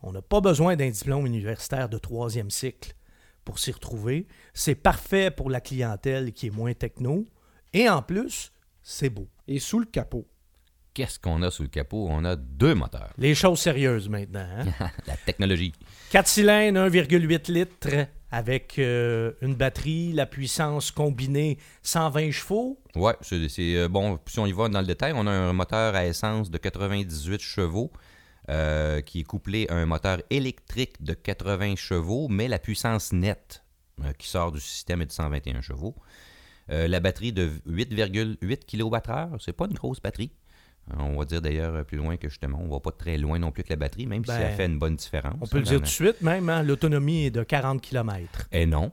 On 0.03 0.11
n'a 0.11 0.21
pas 0.21 0.41
besoin 0.41 0.75
d'un 0.75 0.89
diplôme 0.89 1.25
universitaire 1.25 1.89
de 1.89 1.97
troisième 1.97 2.49
cycle 2.49 2.93
pour 3.45 3.59
s'y 3.59 3.71
retrouver. 3.71 4.27
C'est 4.53 4.75
parfait 4.75 5.31
pour 5.31 5.49
la 5.49 5.61
clientèle 5.61 6.33
qui 6.33 6.47
est 6.47 6.51
moins 6.51 6.73
techno. 6.73 7.25
Et 7.73 7.89
en 7.89 8.01
plus, 8.01 8.51
c'est 8.81 9.09
beau. 9.09 9.27
Et 9.47 9.59
sous 9.59 9.79
le 9.79 9.85
capot. 9.85 10.27
Qu'est-ce 10.93 11.19
qu'on 11.19 11.41
a 11.41 11.49
sous 11.51 11.63
le 11.63 11.69
capot? 11.69 12.07
On 12.09 12.25
a 12.25 12.35
deux 12.35 12.75
moteurs. 12.75 13.13
Les 13.17 13.33
choses 13.33 13.59
sérieuses 13.59 14.09
maintenant. 14.09 14.45
hein? 14.57 14.89
La 15.07 15.15
technologie. 15.15 15.71
4 16.11 16.27
cylindres, 16.27 16.79
1,8 16.89 17.51
litres 17.51 18.07
avec 18.29 18.77
euh, 18.79 19.31
une 19.41 19.55
batterie, 19.55 20.11
la 20.13 20.25
puissance 20.25 20.91
combinée 20.91 21.57
120 21.83 22.31
chevaux. 22.31 22.79
Ouais, 22.95 23.15
c'est 23.21 23.47
c'est, 23.49 23.75
euh, 23.75 23.87
bon. 23.89 24.19
Si 24.25 24.39
on 24.39 24.45
y 24.45 24.51
va 24.53 24.67
dans 24.69 24.79
le 24.81 24.87
détail, 24.87 25.13
on 25.15 25.27
a 25.27 25.31
un 25.31 25.53
moteur 25.53 25.95
à 25.95 26.05
essence 26.05 26.49
de 26.49 26.57
98 26.57 27.41
chevaux 27.41 27.91
euh, 28.49 29.01
qui 29.01 29.19
est 29.19 29.23
couplé 29.23 29.67
à 29.69 29.75
un 29.75 29.85
moteur 29.85 30.17
électrique 30.29 31.03
de 31.03 31.13
80 31.13 31.75
chevaux, 31.75 32.27
mais 32.27 32.47
la 32.47 32.59
puissance 32.59 33.13
nette 33.13 33.63
euh, 34.03 34.13
qui 34.17 34.27
sort 34.27 34.51
du 34.51 34.59
système 34.59 35.01
est 35.01 35.05
de 35.05 35.11
121 35.11 35.61
chevaux. 35.61 35.95
Euh, 36.71 36.87
la 36.87 36.99
batterie 36.99 37.33
de 37.33 37.49
8,8 37.69 38.65
kWh, 38.65 39.37
c'est 39.39 39.53
pas 39.53 39.65
une 39.65 39.73
grosse 39.73 40.01
batterie. 40.01 40.31
On 40.97 41.17
va 41.17 41.25
dire 41.25 41.41
d'ailleurs 41.41 41.85
plus 41.85 41.97
loin 41.97 42.17
que 42.17 42.27
justement, 42.27 42.59
on 42.59 42.67
va 42.67 42.79
pas 42.79 42.91
très 42.91 43.17
loin 43.17 43.37
non 43.37 43.51
plus 43.51 43.63
que 43.63 43.69
la 43.69 43.75
batterie, 43.75 44.07
même 44.07 44.25
si 44.25 44.31
Ben, 44.31 44.39
ça 44.39 44.49
fait 44.49 44.65
une 44.65 44.79
bonne 44.79 44.95
différence. 44.95 45.35
On 45.39 45.45
peut 45.45 45.57
le 45.57 45.63
hein, 45.63 45.69
dire 45.69 45.77
tout 45.77 45.83
de 45.83 45.87
suite 45.87 46.21
même, 46.21 46.49
hein, 46.49 46.63
l'autonomie 46.63 47.25
est 47.25 47.31
de 47.31 47.43
40 47.43 47.79
km. 47.79 48.47
Et 48.51 48.65
non. 48.65 48.91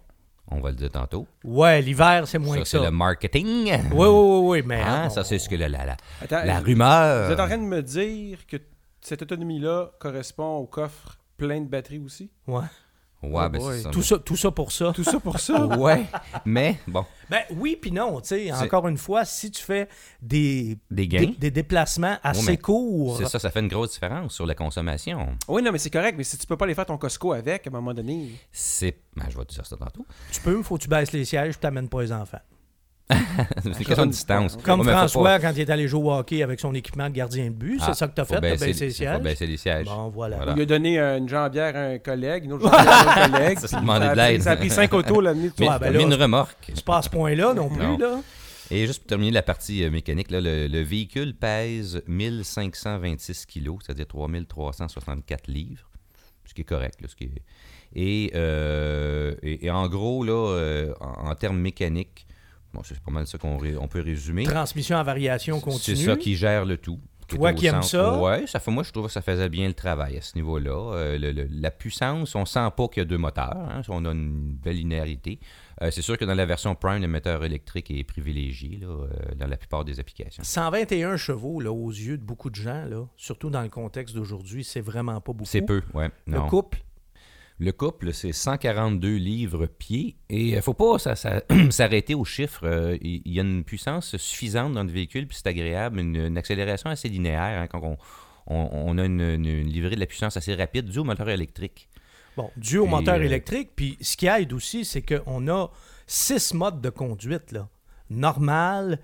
On 0.51 0.61
va 0.61 0.71
le 0.71 0.77
dire 0.77 0.91
tantôt. 0.91 1.27
Ouais, 1.45 1.83
l'hiver, 1.83 2.27
c'est 2.27 2.39
moins 2.39 2.57
ça, 2.57 2.63
que 2.63 2.69
c'est 2.69 2.79
ça. 2.79 2.85
le 2.85 2.91
marketing. 2.91 3.71
Oui, 3.93 3.93
oui, 3.93 4.07
oui, 4.07 4.41
oui, 4.43 4.63
mais. 4.65 4.81
Hein, 4.81 5.11
ça, 5.11 5.23
c'est 5.23 5.39
ce 5.39 5.49
que 5.49 5.57
la, 5.57 5.69
la, 5.69 5.85
la, 5.85 5.97
Attends, 6.23 6.43
la 6.45 6.61
rumeur. 6.61 7.27
Vous 7.27 7.33
êtes 7.33 7.41
en 7.41 7.47
train 7.47 7.59
de 7.59 7.65
me 7.65 7.83
dire 7.83 8.47
que 8.47 8.57
cette 9.01 9.23
autonomie-là 9.23 9.91
correspond 9.99 10.57
au 10.57 10.67
coffre 10.67 11.19
plein 11.37 11.61
de 11.61 11.69
batteries 11.69 11.99
aussi? 11.99 12.31
Ouais. 12.47 12.65
Ouais, 13.21 13.47
Oh 13.47 13.49
ben, 13.49 13.61
c'est 13.61 13.81
ça. 13.83 13.91
Tout 13.91 14.03
ça, 14.03 14.19
tout 14.19 14.37
ça 14.37 14.51
pour 14.53 14.71
ça. 14.71 14.93
Tout 14.95 15.03
ça 15.03 15.19
pour 15.19 15.41
ça? 15.41 15.67
Ouais, 15.77 16.05
mais 16.45 16.79
bon, 16.87 17.05
Ben 17.29 17.41
oui, 17.57 17.77
puis 17.81 17.91
non, 17.91 18.21
tu 18.21 18.29
sais, 18.29 18.45
C'est- 18.47 18.53
encore 18.65 18.87
une 18.87 18.97
fois, 18.97 19.25
si 19.25 19.51
tu 19.51 19.61
fais 19.61 19.89
des, 20.23 20.79
des 20.89 21.09
gains. 21.09 21.21
des, 21.21 21.27
des 21.37 21.51
déplacements 21.51 22.17
assez 22.23 22.57
courts, 22.59 23.17
C'est 23.19 23.27
ça, 23.27 23.41
ça 23.41 23.51
fait 23.51 23.59
une 23.59 23.67
grosse 23.67 23.95
différence 23.95 24.35
sur 24.35 24.47
la 24.47 24.55
consommation. 24.55 25.37
Oui, 25.49 25.63
non, 25.65 25.73
mais 25.73 25.79
c'est 25.79 25.91
correct, 25.91 26.15
mais 26.17 26.23
si 26.23 26.39
tu 26.39 26.47
peux 26.47 26.57
pas 26.57 26.65
aller 26.65 26.77
faire 26.77 26.87
ton 26.87 26.97
Costco 26.97 27.33
avec, 27.33 27.67
à 27.67 27.71
un 27.71 27.73
moment 27.73 27.93
donné... 27.93 28.31
C'est. 28.53 28.97
Ben, 29.17 29.25
je 29.29 29.37
vais 29.37 29.45
te 29.47 29.53
dire 29.53 29.67
ça 29.67 29.77
tantôt. 29.77 30.07
tu 30.31 30.41
peux, 30.41 30.63
faut 30.63 30.77
que 30.77 30.83
tu 30.85 30.89
baisses 30.89 31.11
les 31.11 31.25
sièges, 31.25 31.55
tu 31.55 31.61
t'amènes 31.61 31.89
pas 31.89 32.03
les 32.03 32.13
enfants. 32.13 32.39
C'est 33.11 33.69
une 33.69 33.75
question 33.85 34.07
de 34.07 34.11
distance. 34.11 34.59
Comme 34.63 34.81
Ouais, 34.81 34.93
François, 34.93 35.23
pas- 35.25 35.39
quand 35.41 35.53
il 35.55 35.61
est 35.61 35.71
allé 35.71 35.89
jouer 35.89 36.03
au 36.03 36.13
hockey 36.13 36.43
avec 36.43 36.61
son 36.61 36.75
équipement 36.75 37.09
de 37.09 37.15
gardien 37.15 37.47
de 37.47 37.51
but, 37.55 37.79
Ah, 37.81 37.87
c'est 37.89 37.95
ça 37.99 38.09
que 38.09 38.15
tu 38.15 38.21
as 38.21 38.25
fait, 38.25 38.41
tu 38.41 38.47
as 38.47 38.51
baissé 38.57 38.85
les 38.87 38.91
sièges? 38.91 39.21
baisser 39.23 39.47
les 39.47 39.57
sièges. 39.57 39.87
Bon, 39.87 40.09
voilà. 40.09 40.37
Voilà. 40.37 40.53
Il 40.57 40.63
a 40.63 40.67
donné 40.67 40.99
euh, 40.99 41.19
une 41.19 41.29
jambière 41.29 41.75
à 41.77 41.81
un 41.81 41.99
collègue, 41.99 42.45
une 42.45 42.53
autre 42.55 42.65
jambière 42.71 43.09
à 43.09 43.25
un 43.25 43.31
collègue. 43.31 43.59
Ça, 43.59 43.79
a 43.79 43.81
de 44.11 44.17
l'aide. 44.17 44.43
Ça 44.43 44.51
a 44.53 44.57
pris 44.57 44.71
cinq 44.71 44.93
autos 44.95 45.23
Ouais, 45.23 45.35
ben 45.59 45.79
mais 45.81 45.91
là, 45.93 46.01
une 46.03 46.15
remorque. 46.15 46.71
C'est 46.75 46.85
pas 46.85 46.99
à 46.99 47.03
ce 47.03 47.09
point-là 47.11 47.55
non 47.55 47.69
plus, 47.69 47.83
Non. 47.83 47.99
là. 47.99 48.21
Et 48.71 48.87
juste 48.87 48.99
pour 49.01 49.07
terminer 49.07 49.31
la 49.31 49.43
partie 49.43 49.83
euh, 49.83 49.91
mécanique, 49.91 50.31
là, 50.31 50.43
le, 50.43 50.67
le 50.67 50.81
véhicule 50.83 51.35
pèse 51.35 52.03
1526 52.07 53.47
kilos, 53.47 53.79
c'est-à-dire 53.87 54.07
3364 54.07 55.49
livres, 55.49 55.89
ce 56.45 56.53
qui 56.53 56.61
est 56.61 56.65
correct. 56.65 57.01
Là, 57.01 57.09
ce 57.09 57.17
qui 57.17 57.25
est... 57.25 57.43
et, 57.95 58.31
euh, 58.35 59.35
et, 59.43 59.65
et 59.67 59.71
en 59.71 59.89
gros, 59.89 60.23
là, 60.23 60.33
euh, 60.53 60.93
en, 61.01 61.31
en 61.31 61.35
termes 61.35 61.59
mécaniques, 61.59 62.27
bon, 62.73 62.83
c'est 62.85 62.99
pas 63.01 63.11
mal 63.11 63.27
ça 63.27 63.39
qu'on 63.39 63.59
ré- 63.59 63.77
on 63.77 63.89
peut 63.89 64.01
résumer. 64.03 64.45
Transmission 64.45 64.97
à 64.97 65.03
variation 65.03 65.57
C'est 65.59 65.65
continue. 65.65 65.97
ça 66.05 66.17
qui 66.17 66.37
gère 66.37 66.65
le 66.65 66.77
tout. 66.77 67.01
Toi 67.29 67.53
qui 67.53 67.67
aimes 67.67 67.83
ça? 67.83 68.19
Ouais, 68.19 68.47
ça 68.47 68.59
fait, 68.59 68.71
moi, 68.71 68.83
je 68.83 68.91
trouve 68.91 69.05
que 69.05 69.13
ça 69.13 69.21
faisait 69.21 69.51
bien 69.51 69.69
le 69.69 69.75
travail 69.75 70.17
à 70.17 70.23
ce 70.23 70.35
niveau-là. 70.37 70.95
Euh, 70.95 71.19
le- 71.19 71.33
le- 71.33 71.47
la 71.51 71.71
puissance, 71.71 72.35
on 72.35 72.47
sent 72.47 72.71
pas 72.75 72.89
qu'il 72.89 73.03
y 73.03 73.03
a 73.03 73.05
deux 73.05 73.19
moteurs. 73.19 73.55
hein, 73.55 73.83
on 73.91 74.07
a 74.07 74.13
une 74.13 74.55
belle 74.55 74.77
linéarité. 74.77 75.39
Euh, 75.83 75.91
c'est 75.91 76.01
sûr 76.01 76.17
que 76.17 76.25
dans 76.25 76.35
la 76.35 76.47
version 76.47 76.75
Prime, 76.75 77.03
le 77.03 77.07
moteur 77.09 77.45
électrique 77.45 77.91
est 77.91 78.03
privilégié 78.03 78.79
là, 78.81 78.87
euh, 78.87 79.09
dans 79.37 79.47
la 79.47 79.59
plupart 79.59 79.85
des 79.85 80.01
applications. 80.01 80.43
121 80.43 81.19
chevaux, 81.19 81.61
là, 81.61 81.71
aux 81.71 81.91
yeux 81.91 82.17
de 82.17 82.25
beaucoup 82.25 82.49
de 82.49 82.55
gens, 82.57 82.87
là, 82.87 83.05
surtout 83.19 83.51
dans 83.51 83.61
le 83.63 83.69
contexte 83.69 84.15
d'aujourd'hui, 84.15 84.65
c'est 84.65 84.81
vraiment 84.81 85.21
pas 85.21 85.35
beaucoup. 85.35 85.45
C'est 85.51 85.61
peu, 85.61 85.83
ouais. 85.93 86.09
Le 86.27 86.41
couple, 86.49 86.83
Le 87.61 87.73
couple, 87.73 88.13
c'est 88.13 88.33
142 88.33 89.17
livres 89.17 89.67
pieds. 89.67 90.17
Et 90.31 90.51
il 90.51 90.63
faut 90.63 90.75
pas 90.75 90.99
ça- 90.99 91.17
ça- 91.17 91.43
s'arrêter 91.71 92.15
aux 92.15 92.25
chiffres. 92.25 92.65
Euh, 92.65 92.97
Il 93.03 93.23
y 93.33 93.41
a 93.41 93.43
une 93.43 93.65
puissance 93.65 94.17
suffisante 94.17 94.73
dans 94.75 94.85
le 94.85 94.91
véhicule, 94.93 95.27
puis 95.27 95.37
c'est 95.37 95.49
agréable. 95.49 95.99
Une, 95.99 96.15
une 96.17 96.39
accélération 96.39 96.89
assez 96.91 97.09
linéaire 97.09 97.61
hein, 97.63 97.67
quand 97.67 97.81
on, 97.83 97.97
on- 98.47 98.69
on 98.73 98.99
a 98.99 99.05
une, 99.05 99.21
une- 99.21 99.45
une 99.47 99.67
livrée 99.69 99.97
de 99.97 100.01
la 100.01 100.07
puissance 100.07 100.37
assez 100.37 100.55
rapide 100.55 100.87
due 100.89 101.01
au 101.01 101.05
moteur 101.05 101.29
électrique. 101.31 101.89
bon, 102.37 102.49
dû 102.57 102.79
au 102.79 102.87
moteur 102.87 103.17
euh, 103.17 103.23
électrique, 103.25 103.71
puis 103.75 103.97
ce 104.01 104.17
qui 104.17 104.27
aide 104.29 104.53
aussi, 104.53 104.85
c'est 104.85 105.03
qu'on 105.03 105.49
a 105.49 105.71
six 106.07 106.55
modes 106.55 106.81
de 106.81 106.91
conduite, 106.91 107.51
là. 107.51 107.69
Normal, 108.09 109.01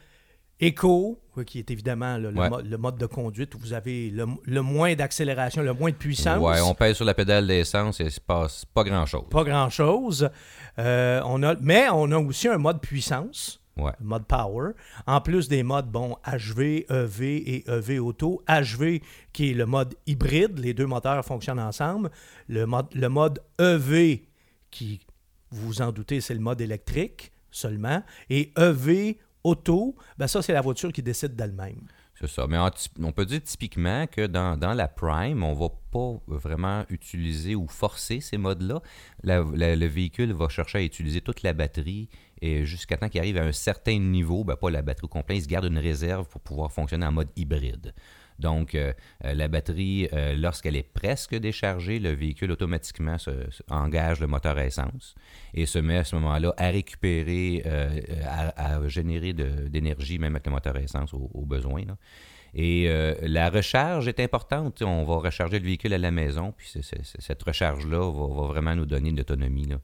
éco, 0.60 1.20
oui, 1.36 1.44
qui 1.44 1.58
est 1.58 1.70
évidemment 1.70 2.16
là, 2.16 2.30
le, 2.30 2.38
Ouais. 2.38 2.48
mo- 2.48 2.60
le 2.60 2.76
mode 2.78 2.96
de 2.96 3.06
conduite 3.06 3.54
où 3.54 3.58
vous 3.58 3.72
avez 3.72 4.10
le, 4.10 4.24
le 4.44 4.62
moins 4.62 4.94
d'accélération, 4.94 5.62
le 5.62 5.72
moins 5.72 5.90
de 5.90 5.96
puissance. 5.96 6.38
Ouais, 6.40 6.60
on 6.60 6.74
pèse 6.74 6.96
sur 6.96 7.04
la 7.04 7.14
pédale 7.14 7.46
d'essence 7.46 8.00
et 8.00 8.04
il 8.04 8.10
se 8.10 8.20
passe 8.20 8.64
pas 8.64 8.84
grand-chose. 8.84 9.24
Pas 9.30 9.44
grand-chose. 9.44 10.30
Euh, 10.78 11.20
on 11.24 11.42
a, 11.42 11.54
mais 11.60 11.88
on 11.92 12.10
a 12.12 12.18
aussi 12.18 12.48
un 12.48 12.58
mode 12.58 12.80
puissance. 12.80 13.60
Ouais. 13.76 13.90
mode 14.00 14.24
power, 14.26 14.70
en 15.04 15.20
plus 15.20 15.48
des 15.48 15.64
modes 15.64 15.90
bon 15.90 16.16
HV, 16.24 16.86
EV 16.88 17.22
et 17.22 17.64
EV 17.68 17.98
auto. 17.98 18.40
HV 18.48 19.00
qui 19.32 19.50
est 19.50 19.54
le 19.54 19.66
mode 19.66 19.96
hybride, 20.06 20.60
les 20.60 20.74
deux 20.74 20.86
moteurs 20.86 21.24
fonctionnent 21.24 21.58
ensemble. 21.58 22.12
Le 22.46 22.66
mode, 22.66 22.86
le 22.94 23.08
mode 23.08 23.40
EV 23.58 24.28
qui, 24.70 25.00
vous 25.50 25.66
vous 25.66 25.82
en 25.82 25.90
doutez, 25.90 26.20
c'est 26.20 26.34
le 26.34 26.40
mode 26.40 26.60
électrique 26.60 27.32
seulement. 27.50 28.00
Et 28.30 28.52
EV 28.56 29.18
auto, 29.44 29.94
ben 30.18 30.26
ça 30.26 30.42
c'est 30.42 30.52
la 30.52 30.62
voiture 30.62 30.92
qui 30.92 31.02
décide 31.02 31.36
d'elle-même. 31.36 31.86
C'est 32.18 32.28
ça. 32.28 32.46
Mais 32.46 32.58
on 33.00 33.12
peut 33.12 33.26
dire 33.26 33.42
typiquement 33.42 34.06
que 34.06 34.26
dans, 34.26 34.74
la 34.74 34.88
Prime, 34.88 35.42
on 35.42 35.52
va 35.52 35.68
pas 35.90 36.20
vraiment 36.28 36.84
utiliser 36.88 37.56
ou 37.56 37.66
forcer 37.66 38.20
ces 38.20 38.38
modes-là. 38.38 38.80
Le 39.24 39.86
véhicule 39.86 40.32
va 40.32 40.48
chercher 40.48 40.78
à 40.78 40.82
utiliser 40.82 41.20
toute 41.20 41.42
la 41.42 41.52
batterie 41.52 42.08
et 42.40 42.64
jusqu'à 42.64 42.96
temps 42.96 43.08
qu'il 43.08 43.20
arrive 43.20 43.38
à 43.38 43.42
un 43.42 43.52
certain 43.52 43.98
niveau, 43.98 44.44
ben 44.44 44.54
pas 44.54 44.70
la 44.70 44.82
batterie 44.82 45.06
au 45.06 45.08
complet, 45.08 45.38
il 45.38 45.42
se 45.42 45.48
garde 45.48 45.64
une 45.64 45.78
réserve 45.78 46.28
pour 46.28 46.40
pouvoir 46.40 46.70
fonctionner 46.70 47.06
en 47.06 47.12
mode 47.12 47.30
hybride. 47.36 47.94
Donc, 48.38 48.74
euh, 48.74 48.92
euh, 49.24 49.34
la 49.34 49.48
batterie, 49.48 50.08
euh, 50.12 50.34
lorsqu'elle 50.34 50.76
est 50.76 50.82
presque 50.92 51.34
déchargée, 51.36 51.98
le 51.98 52.10
véhicule 52.10 52.50
automatiquement 52.50 53.16
engage 53.70 54.20
le 54.20 54.26
moteur 54.26 54.58
à 54.58 54.64
essence 54.64 55.14
et 55.54 55.66
se 55.66 55.78
met 55.78 55.98
à 55.98 56.04
ce 56.04 56.16
moment-là 56.16 56.52
à 56.56 56.68
récupérer, 56.68 57.62
à, 58.26 58.80
générer 58.88 59.32
d'énergie, 59.32 60.18
même 60.18 60.34
avec 60.34 60.46
le 60.46 60.52
moteur 60.52 60.76
à 60.76 60.80
essence 60.80 61.14
au, 61.14 61.44
besoin. 61.46 61.82
Et 62.54 62.88
la 63.22 63.50
recharge 63.50 64.08
est 64.08 64.20
importante. 64.20 64.82
On 64.82 65.04
va 65.04 65.16
recharger 65.16 65.58
le 65.58 65.64
véhicule 65.64 65.92
à 65.94 65.98
la 65.98 66.10
maison, 66.10 66.52
puis 66.56 66.72
cette 67.18 67.42
recharge-là 67.42 68.10
va, 68.10 68.46
vraiment 68.48 68.74
nous 68.74 68.86
donner 68.86 69.12
de 69.12 69.18
l'autonomie. 69.18 69.66
là. 69.66 69.76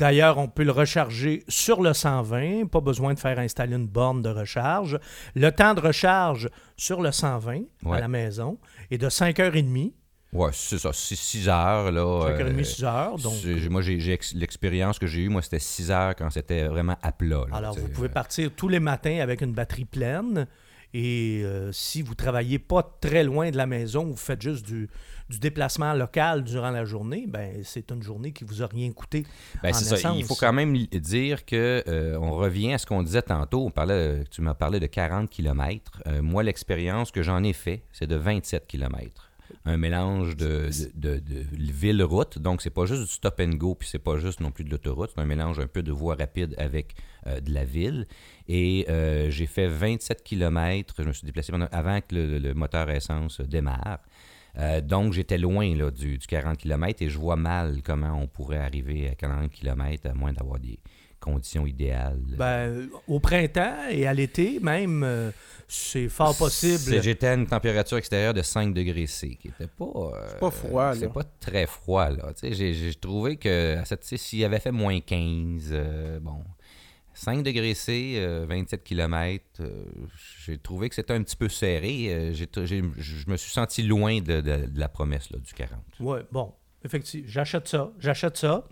D'ailleurs, 0.00 0.38
on 0.38 0.48
peut 0.48 0.64
le 0.64 0.72
recharger 0.72 1.44
sur 1.46 1.82
le 1.82 1.92
120, 1.92 2.66
pas 2.70 2.80
besoin 2.80 3.12
de 3.14 3.18
faire 3.18 3.38
installer 3.38 3.76
une 3.76 3.86
borne 3.86 4.22
de 4.22 4.30
recharge. 4.30 4.98
Le 5.34 5.50
temps 5.52 5.74
de 5.74 5.80
recharge 5.80 6.48
sur 6.76 7.02
le 7.02 7.12
120 7.12 7.62
à 7.86 8.00
la 8.00 8.08
maison 8.08 8.58
est 8.90 8.98
de 8.98 9.08
5h30, 9.08 9.92
Ouais, 10.32 10.50
c'est 10.52 10.78
ça, 10.78 10.92
6 10.92 11.48
heures. 11.48 11.90
Là, 11.90 12.02
5h30, 12.02 12.60
euh, 12.60 12.62
6 12.62 12.84
heures. 12.84 13.16
Donc, 13.18 13.32
moi, 13.68 13.82
j'ai 13.82 13.98
j'ai 13.98 14.12
ex- 14.12 14.32
l'expérience 14.32 14.98
que 15.00 15.08
j'ai 15.08 15.22
eue, 15.22 15.28
moi, 15.28 15.42
c'était 15.42 15.58
6 15.58 15.90
heures 15.90 16.14
quand 16.16 16.30
c'était 16.30 16.68
vraiment 16.68 16.96
à 17.02 17.10
plat. 17.10 17.44
là, 17.50 17.56
Alors, 17.56 17.74
vous 17.76 17.88
pouvez 17.88 18.08
euh, 18.08 18.12
partir 18.12 18.50
tous 18.56 18.68
les 18.68 18.78
matins 18.78 19.18
avec 19.20 19.40
une 19.42 19.52
batterie 19.52 19.84
pleine. 19.86 20.46
Et 20.92 21.42
euh, 21.44 21.70
si 21.72 22.02
vous 22.02 22.14
travaillez 22.14 22.58
pas 22.58 22.82
très 23.00 23.22
loin 23.22 23.50
de 23.50 23.56
la 23.56 23.66
maison, 23.66 24.04
vous 24.06 24.16
faites 24.16 24.42
juste 24.42 24.66
du, 24.66 24.88
du 25.28 25.38
déplacement 25.38 25.94
local 25.94 26.42
durant 26.42 26.70
la 26.70 26.84
journée, 26.84 27.26
ben 27.28 27.62
c'est 27.62 27.90
une 27.92 28.02
journée 28.02 28.32
qui 28.32 28.44
vous 28.44 28.62
a 28.62 28.66
rien 28.66 28.90
coûté. 28.92 29.24
Ben, 29.62 29.72
c'est 29.72 29.96
ça. 29.96 30.12
Il 30.16 30.24
faut 30.24 30.34
quand 30.34 30.52
même 30.52 30.76
dire 30.76 31.44
que 31.44 31.84
euh, 31.86 32.18
on 32.20 32.32
revient 32.32 32.72
à 32.72 32.78
ce 32.78 32.86
qu'on 32.86 33.02
disait 33.02 33.22
tantôt. 33.22 33.64
On 33.66 33.70
parlait, 33.70 34.24
tu 34.30 34.42
m'as 34.42 34.54
parlé 34.54 34.80
de 34.80 34.86
40 34.86 35.30
km. 35.30 36.02
moi, 36.22 36.42
l'expérience 36.42 37.12
que 37.12 37.22
j'en 37.22 37.42
ai 37.44 37.52
fait, 37.52 37.82
c'est 37.92 38.08
de 38.08 38.16
27 38.16 38.66
km. 38.66 39.29
Un 39.64 39.76
mélange 39.76 40.36
de, 40.36 40.68
de, 40.94 41.14
de- 41.14 41.20
de 41.20 41.44
ville-route. 41.72 42.38
Donc, 42.38 42.62
c'est 42.62 42.70
pas 42.70 42.86
juste 42.86 43.02
du 43.02 43.08
stop 43.08 43.40
and 43.40 43.56
go, 43.56 43.74
puis 43.74 43.88
c'est 43.88 43.98
pas 43.98 44.18
juste 44.18 44.40
non 44.40 44.50
plus 44.50 44.64
de 44.64 44.70
l'autoroute. 44.70 45.10
C'est 45.14 45.20
un 45.20 45.26
mélange 45.26 45.58
un 45.58 45.66
peu 45.66 45.82
de 45.82 45.92
voie 45.92 46.14
rapide 46.14 46.54
avec 46.58 46.94
euh, 47.26 47.40
de 47.40 47.52
la 47.52 47.64
ville. 47.64 48.06
Et 48.48 48.86
euh, 48.88 49.30
j'ai 49.30 49.46
fait 49.46 49.68
27 49.68 50.22
km. 50.22 50.94
Je 50.98 51.02
me 51.04 51.12
suis 51.12 51.26
déplacé 51.26 51.52
pendant- 51.52 51.68
avant 51.72 52.00
que 52.00 52.14
le, 52.14 52.38
le 52.38 52.54
moteur 52.54 52.88
à 52.88 52.94
essence 52.96 53.40
démarre. 53.40 53.98
Euh, 54.58 54.80
donc, 54.80 55.12
j'étais 55.12 55.38
loin 55.38 55.74
là, 55.76 55.90
du, 55.92 56.18
du 56.18 56.26
40 56.26 56.58
km 56.58 57.02
et 57.02 57.08
je 57.08 57.18
vois 57.18 57.36
mal 57.36 57.82
comment 57.84 58.18
on 58.20 58.26
pourrait 58.26 58.58
arriver 58.58 59.08
à 59.08 59.14
40 59.14 59.50
km 59.52 60.08
à 60.10 60.14
moins 60.14 60.32
d'avoir 60.32 60.58
des 60.58 60.78
conditions 61.20 61.66
idéales? 61.66 62.20
Ben, 62.38 62.88
au 63.06 63.20
printemps 63.20 63.76
et 63.90 64.06
à 64.06 64.14
l'été, 64.14 64.58
même, 64.60 65.02
euh, 65.04 65.30
c'est 65.68 66.08
fort 66.08 66.36
possible. 66.36 66.78
C'est- 66.78 67.02
J'étais 67.02 67.28
à 67.28 67.34
une 67.34 67.46
température 67.46 67.96
extérieure 67.98 68.34
de 68.34 68.42
5 68.42 68.74
degrés 68.74 69.06
C, 69.06 69.36
qui 69.40 69.48
était 69.48 69.66
pas. 69.68 69.84
euh, 69.84 70.38
pas 70.38 70.50
froid, 70.50 70.94
C'est 70.94 71.02
là. 71.06 71.08
pas 71.10 71.24
très 71.40 71.66
froid, 71.66 72.08
là. 72.10 72.32
Tu 72.38 72.54
sais, 72.54 72.72
J'ai 72.74 72.94
trouvé 72.94 73.36
que 73.36 73.76
à 73.76 73.84
cette- 73.84 74.04
s'il 74.04 74.44
avait 74.44 74.60
fait 74.60 74.72
moins 74.72 74.98
15, 75.00 75.68
euh, 75.72 76.18
bon. 76.20 76.42
5 77.12 77.42
degrés 77.42 77.74
C, 77.74 78.14
euh, 78.16 78.46
27 78.48 78.82
km, 78.82 79.44
j'ai 80.46 80.56
trouvé 80.58 80.88
que 80.88 80.94
c'était 80.94 81.12
un 81.12 81.22
petit 81.22 81.36
peu 81.36 81.48
serré. 81.48 82.06
euh, 82.08 82.32
j'ai 82.32 82.46
t- 82.46 82.66
j'ai- 82.66 82.82
je 82.96 83.28
me 83.30 83.36
suis 83.36 83.50
senti 83.50 83.82
loin 83.82 84.20
de, 84.20 84.40
de- 84.40 84.66
de 84.66 84.78
la 84.80 84.88
promesse 84.88 85.28
là, 85.30 85.38
du 85.38 85.52
40. 85.52 85.80
Ouais, 85.98 86.20
bon, 86.32 86.54
effectivement, 86.84 87.26
j'achète 87.28 87.68
ça, 87.68 87.90
j'achète 87.98 88.36
ça. 88.38 88.64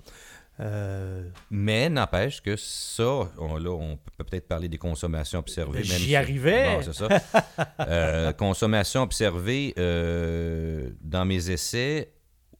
Euh, 0.61 1.23
Mais 1.51 1.88
n'empêche 1.88 2.42
que 2.42 2.57
ça, 2.57 3.29
on, 3.38 3.57
là, 3.59 3.71
on 3.71 3.97
peut 4.16 4.25
peut-être 4.25 4.49
parler 4.49 4.68
des 4.68 4.79
consommations 4.79 5.38
observées. 5.38 5.85
J'y 5.85 6.16
arrivais. 6.16 6.77
Bon, 6.77 6.83
c'est 6.83 6.94
ça. 6.94 7.09
Euh, 7.81 8.33
consommation 8.33 9.03
observée, 9.03 9.73
euh, 9.79 10.90
dans 11.01 11.25
mes 11.25 11.51
essais, 11.51 12.12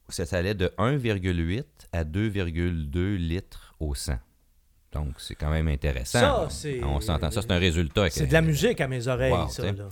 ça 0.07 0.23
allait 0.37 0.53
de 0.55 0.71
1,8 0.77 1.63
à 1.91 2.03
2,2 2.03 3.15
litres 3.17 3.75
au 3.79 3.93
100. 3.95 4.13
Donc, 4.93 5.15
c'est 5.19 5.35
quand 5.35 5.49
même 5.51 5.67
intéressant. 5.67 6.19
Ça, 6.19 6.47
c'est- 6.49 6.83
On 6.83 6.99
s'entend, 7.01 7.29
ça, 7.31 7.41
c'est 7.41 7.51
un 7.51 7.59
résultat. 7.59 8.09
c'est 8.09 8.27
de 8.27 8.33
la 8.33 8.41
musique 8.41 8.81
à 8.81 8.87
mes 8.87 9.07
oreilles, 9.07 9.31
Wow, 9.33 9.49
ça. 9.49 9.71
là. 9.71 9.87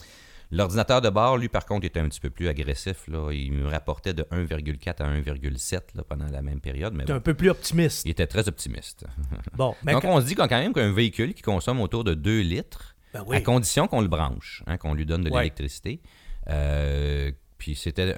L'ordinateur 0.52 1.02
de 1.02 1.10
bord, 1.10 1.38
lui, 1.38 1.50
par 1.50 1.66
contre, 1.66 1.86
était 1.86 2.00
un 2.00 2.08
petit 2.08 2.20
peu 2.22 2.30
plus 2.30 2.48
agressif. 2.48 3.08
Là. 3.08 3.32
Il 3.32 3.52
me 3.52 3.68
rapportait 3.68 4.14
de 4.14 4.24
1,4 4.24 5.02
à 5.04 5.08
1,7 5.10 5.82
là, 5.96 6.04
pendant 6.08 6.28
la 6.28 6.42
même 6.42 6.62
période. 6.62 6.94
Mais 6.94 7.04
T'es 7.06 7.12
bon, 7.14 7.18
un 7.18 7.22
peu 7.22 7.34
plus 7.34 7.50
optimiste. 7.50 8.04
il 8.06 8.12
était 8.12 8.28
très 8.28 8.48
optimiste. 8.48 9.06
Bon, 9.58 9.76
Donc, 9.84 10.02
quand- 10.02 10.16
on 10.16 10.22
se 10.22 10.26
dit 10.26 10.36
quand 10.36 10.50
même 10.50 10.74
qu'un 10.74 10.92
véhicule 10.94 11.34
qui 11.34 11.42
consomme 11.42 11.82
autour 11.82 12.04
de 12.04 12.14
2 12.14 12.42
litres, 12.42 12.96
Ben 13.14 13.24
oui. 13.28 13.38
à 13.38 13.42
condition 13.42 13.88
qu'on 13.88 14.02
le 14.02 14.08
branche, 14.08 14.64
hein, 14.68 14.78
qu'on 14.78 14.94
lui 14.94 15.06
donne 15.06 15.24
de 15.24 15.30
Ouais. 15.30 15.40
l'électricité. 15.40 16.02
Euh, 16.50 17.32
puis 17.58 17.76
c'était 17.76 18.14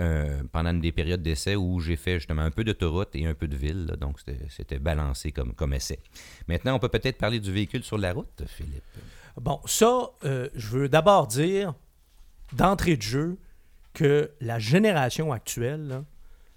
pendant 0.51 0.73
des 0.73 0.91
périodes 0.91 1.21
d'essai 1.23 1.55
où 1.55 1.79
j'ai 1.79 1.95
fait 1.95 2.15
justement 2.15 2.41
un 2.41 2.51
peu 2.51 2.63
d'autoroute 2.63 3.09
et 3.15 3.25
un 3.25 3.33
peu 3.33 3.47
de 3.47 3.55
ville. 3.55 3.85
là. 3.87 3.95
donc 3.95 4.19
c'était- 4.19 4.45
c'était 4.49 4.79
balancé 4.79 5.31
comme, 5.31 5.53
comme 5.55 5.73
essai. 5.73 5.99
Maintenant, 6.47 6.75
on 6.75 6.79
peut 6.79 6.89
peut-être 6.89 7.17
parler 7.17 7.39
du 7.39 7.51
véhicule 7.51 7.83
sur 7.83 7.97
la 7.97 8.11
route, 8.13 8.43
Philippe. 8.47 8.83
Bon, 9.39 9.61
ça, 9.65 10.09
euh, 10.25 10.49
je 10.55 10.67
veux 10.67 10.89
d'abord 10.89 11.27
dire, 11.27 11.73
d'entrée 12.53 12.97
de 12.97 13.01
jeu, 13.01 13.37
que 13.93 14.31
la 14.41 14.59
génération 14.59 15.31
actuelle, 15.31 16.03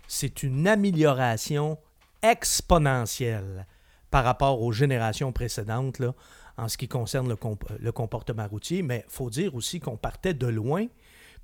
c'est 0.06 0.42
une 0.42 0.68
amélioration 0.68 1.78
exponentielle 2.22 3.66
par 4.10 4.24
rapport 4.24 4.62
aux 4.62 4.72
générations 4.72 5.32
précédentes 5.32 6.02
en 6.56 6.68
ce 6.68 6.76
qui 6.76 6.86
concerne 6.86 7.28
le, 7.28 7.36
le 7.78 7.92
comportement 7.92 8.46
routier. 8.46 8.82
Mais 8.82 9.04
il 9.08 9.12
faut 9.12 9.30
dire 9.30 9.54
aussi 9.54 9.80
qu'on 9.80 9.96
partait 9.96 10.34
de 10.34 10.46
loin 10.46 10.86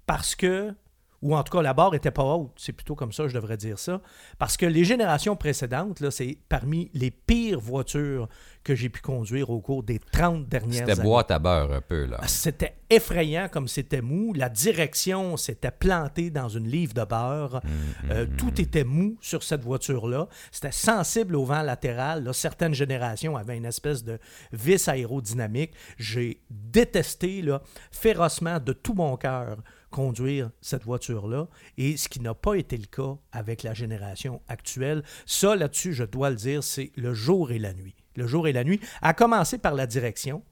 parce 0.07 0.35
que, 0.35 0.75
ou 1.23 1.35
en 1.37 1.43
tout 1.43 1.57
cas 1.57 1.63
la 1.63 1.75
barre 1.75 1.93
n'était 1.93 2.11
pas 2.11 2.23
haute, 2.25 2.53
c'est 2.57 2.73
plutôt 2.73 2.95
comme 2.95 3.13
ça 3.13 3.27
je 3.29 3.35
devrais 3.35 3.57
dire 3.57 3.79
ça, 3.79 4.01
parce 4.39 4.57
que 4.57 4.67
les 4.67 4.85
générations 4.85 5.35
précédentes, 5.37 6.01
là, 6.01 6.11
c'est 6.11 6.39
parmi 6.49 6.91
les 6.95 7.11
pires 7.11 7.61
voitures 7.61 8.29
que 8.65 8.75
j'ai 8.75 8.89
pu 8.89 9.01
conduire 9.01 9.51
au 9.51 9.61
cours 9.61 9.83
des 9.83 9.99
30 9.99 10.47
dernières 10.49 10.73
C'était 10.81 10.93
années. 10.93 11.03
boîte 11.03 11.31
à 11.31 11.39
beurre 11.39 11.73
un 11.73 11.81
peu. 11.81 12.05
là. 12.05 12.21
C'était 12.27 12.75
effrayant 12.91 13.49
comme 13.51 13.67
c'était 13.67 14.03
mou. 14.03 14.35
La 14.35 14.49
direction 14.51 15.37
s'était 15.39 15.71
plantée 15.71 16.31
dans 16.31 16.49
une 16.49 16.69
livre 16.69 16.93
de 16.93 17.05
beurre. 17.05 17.63
Euh, 18.11 18.27
tout 18.37 18.61
était 18.61 18.85
mou 18.85 19.17
sur 19.23 19.43
cette 19.43 19.63
voiture-là. 19.63 20.29
C'était 20.51 20.73
sensible 20.73 21.37
au 21.37 21.45
vent 21.45 21.63
latéral. 21.63 22.25
là. 22.25 22.33
Certaines 22.35 22.75
générations 22.75 23.37
avaient 23.37 23.57
une 23.57 23.65
espèce 23.65 24.05
de 24.05 24.19
vis 24.53 24.87
aérodynamique. 24.89 25.73
J'ai 25.97 26.43
détesté 26.51 27.41
là, 27.43 27.63
férocement 27.91 28.59
de 28.61 28.73
tout 28.73 28.95
mon 28.95 29.17
cœur 29.17 29.57
conduire 29.91 30.51
cette 30.61 30.85
voiture-là, 30.85 31.49
et 31.77 31.97
ce 31.97 32.09
qui 32.09 32.21
n'a 32.21 32.35
pas 32.35 32.55
été 32.55 32.77
le 32.77 32.87
cas 32.87 33.17
avec 33.33 33.63
la 33.63 33.75
génération 33.75 34.41
actuelle. 34.49 35.03
Ça, 35.27 35.57
là-dessus, 35.57 35.93
je 35.95 36.05
dois 36.05 36.31
le 36.31 36.37
dire, 36.37 36.63
c'est 36.63 36.91
le 36.97 37.15
jour 37.15 37.51
et 37.53 37.59
la 37.59 37.73
nuit. 37.73 37.95
Le 38.17 38.27
jour 38.27 38.49
et 38.49 38.53
la 38.53 38.65
nuit, 38.65 38.81
à 39.03 39.15
commencer 39.15 39.59
par 39.59 39.75
la 39.75 39.87
direction, 39.87 40.43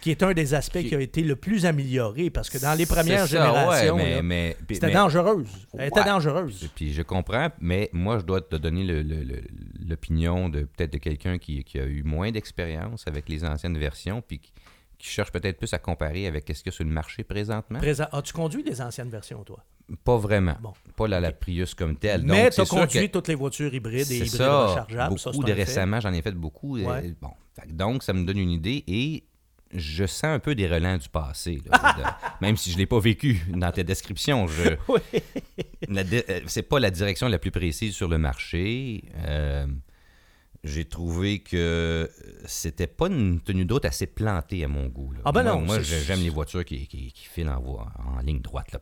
qui 0.00 0.10
est 0.10 0.24
un 0.24 0.32
des 0.32 0.52
aspects 0.54 0.78
Qui- 0.80 0.88
qui 0.88 0.94
a 0.96 1.00
été 1.00 1.22
le 1.22 1.36
plus 1.36 1.64
amélioré, 1.64 2.28
parce 2.30 2.50
que 2.50 2.58
dans 2.58 2.74
les 2.76 2.86
premières 2.86 3.20
ça, 3.20 3.26
générations, 3.26 3.98
c'était 4.68 4.90
dangereuse. 4.90 5.46
Elle 5.78 5.86
était 5.88 6.00
Ouais. 6.00 6.04
dangereuse. 6.06 6.68
Puis 6.74 6.92
je 6.92 7.02
comprends, 7.02 7.50
mais 7.60 7.88
moi, 7.92 8.18
je 8.18 8.24
dois 8.24 8.40
te 8.40 8.56
donner 8.56 8.82
l'opinion 9.86 10.48
de 10.48 10.62
peut-être 10.64 10.92
de 10.92 10.98
quelqu'un 10.98 11.38
qui, 11.38 11.62
qui 11.64 11.78
a 11.78 11.84
eu 11.84 12.02
moins 12.02 12.30
d'expérience 12.32 13.04
avec 13.06 13.28
les 13.28 13.44
anciennes 13.44 13.78
versions, 13.78 14.22
puis 14.26 14.40
qui, 14.40 14.52
qui 15.02 15.08
cherche 15.08 15.32
peut-être 15.32 15.58
plus 15.58 15.72
à 15.74 15.78
comparer 15.78 16.26
avec 16.28 16.44
ce 16.46 16.52
qu'il 16.62 16.66
y 16.66 16.68
a 16.68 16.72
sur 16.72 16.84
le 16.84 16.90
marché 16.90 17.24
présentement? 17.24 17.78
Présent. 17.80 18.06
As-tu 18.12 18.32
conduit 18.32 18.62
des 18.62 18.80
anciennes 18.80 19.10
versions, 19.10 19.42
toi? 19.42 19.64
Pas 20.04 20.16
vraiment. 20.16 20.56
Bon. 20.62 20.72
Pas 20.96 21.08
la, 21.08 21.20
la 21.20 21.32
Prius 21.32 21.74
comme 21.74 21.96
telle. 21.96 22.22
Mais 22.22 22.50
tu 22.50 22.60
as 22.60 22.64
conduit 22.66 23.08
que- 23.08 23.12
toutes 23.12 23.26
les 23.28 23.34
voitures 23.34 23.74
hybrides 23.74 24.10
et 24.12 24.16
hybrides 24.18 24.30
ça, 24.30 24.66
rechargeables. 24.68 25.18
ça, 25.18 25.30
beaucoup 25.32 25.44
de 25.44 25.52
récemment, 25.52 25.98
j'en 26.00 26.12
ai 26.12 26.22
fait 26.22 26.30
beaucoup. 26.32 26.78
Ouais. 26.78 27.12
bon, 27.20 27.30
donc, 27.68 28.04
ça 28.04 28.12
me 28.12 28.24
donne 28.24 28.38
une 28.38 28.50
idée 28.52 28.84
et 28.86 29.24
je 29.74 30.04
sens 30.06 30.24
un 30.24 30.38
peu 30.38 30.54
des 30.54 30.68
relents 30.68 30.98
du 30.98 31.08
passé. 31.08 31.60
là, 31.66 31.94
de- 32.40 32.44
même 32.46 32.56
si 32.56 32.70
je 32.70 32.76
ne 32.76 32.80
l'ai 32.80 32.86
pas 32.86 33.00
vécu 33.00 33.40
dans 33.48 33.72
tes 33.72 33.82
descriptions. 33.82 34.46
Je, 34.46 34.68
Oui. 34.88 35.00
euh, 35.88 36.40
c'est 36.46 36.62
pas 36.62 36.78
la 36.78 36.90
direction 36.90 37.26
la 37.28 37.38
plus 37.40 37.50
précise 37.50 37.94
sur 37.94 38.06
le 38.08 38.18
marché. 38.18 39.02
Euh, 39.26 39.66
j'ai 40.64 40.84
trouvé 40.84 41.40
que 41.40 42.08
c'était 42.46 42.86
pas 42.86 43.08
une 43.08 43.40
tenue 43.40 43.64
d'autre 43.64 43.88
assez 43.88 44.06
plantée 44.06 44.62
à 44.64 44.68
mon 44.68 44.86
goût. 44.86 45.12
là. 45.12 45.20
Ah 45.24 45.32
ben 45.32 45.42
moi, 45.42 45.52
non, 45.54 45.60
moi, 45.62 45.80
j'aime 45.82 46.20
les 46.20 46.30
voitures 46.30 46.64
qui, 46.64 46.86
qui, 46.86 47.12
qui 47.12 47.26
filent 47.26 47.48
en, 47.48 47.60
voie- 47.60 47.92
en 48.16 48.20
ligne 48.20 48.40
droite, 48.40 48.70
là, 48.72 48.78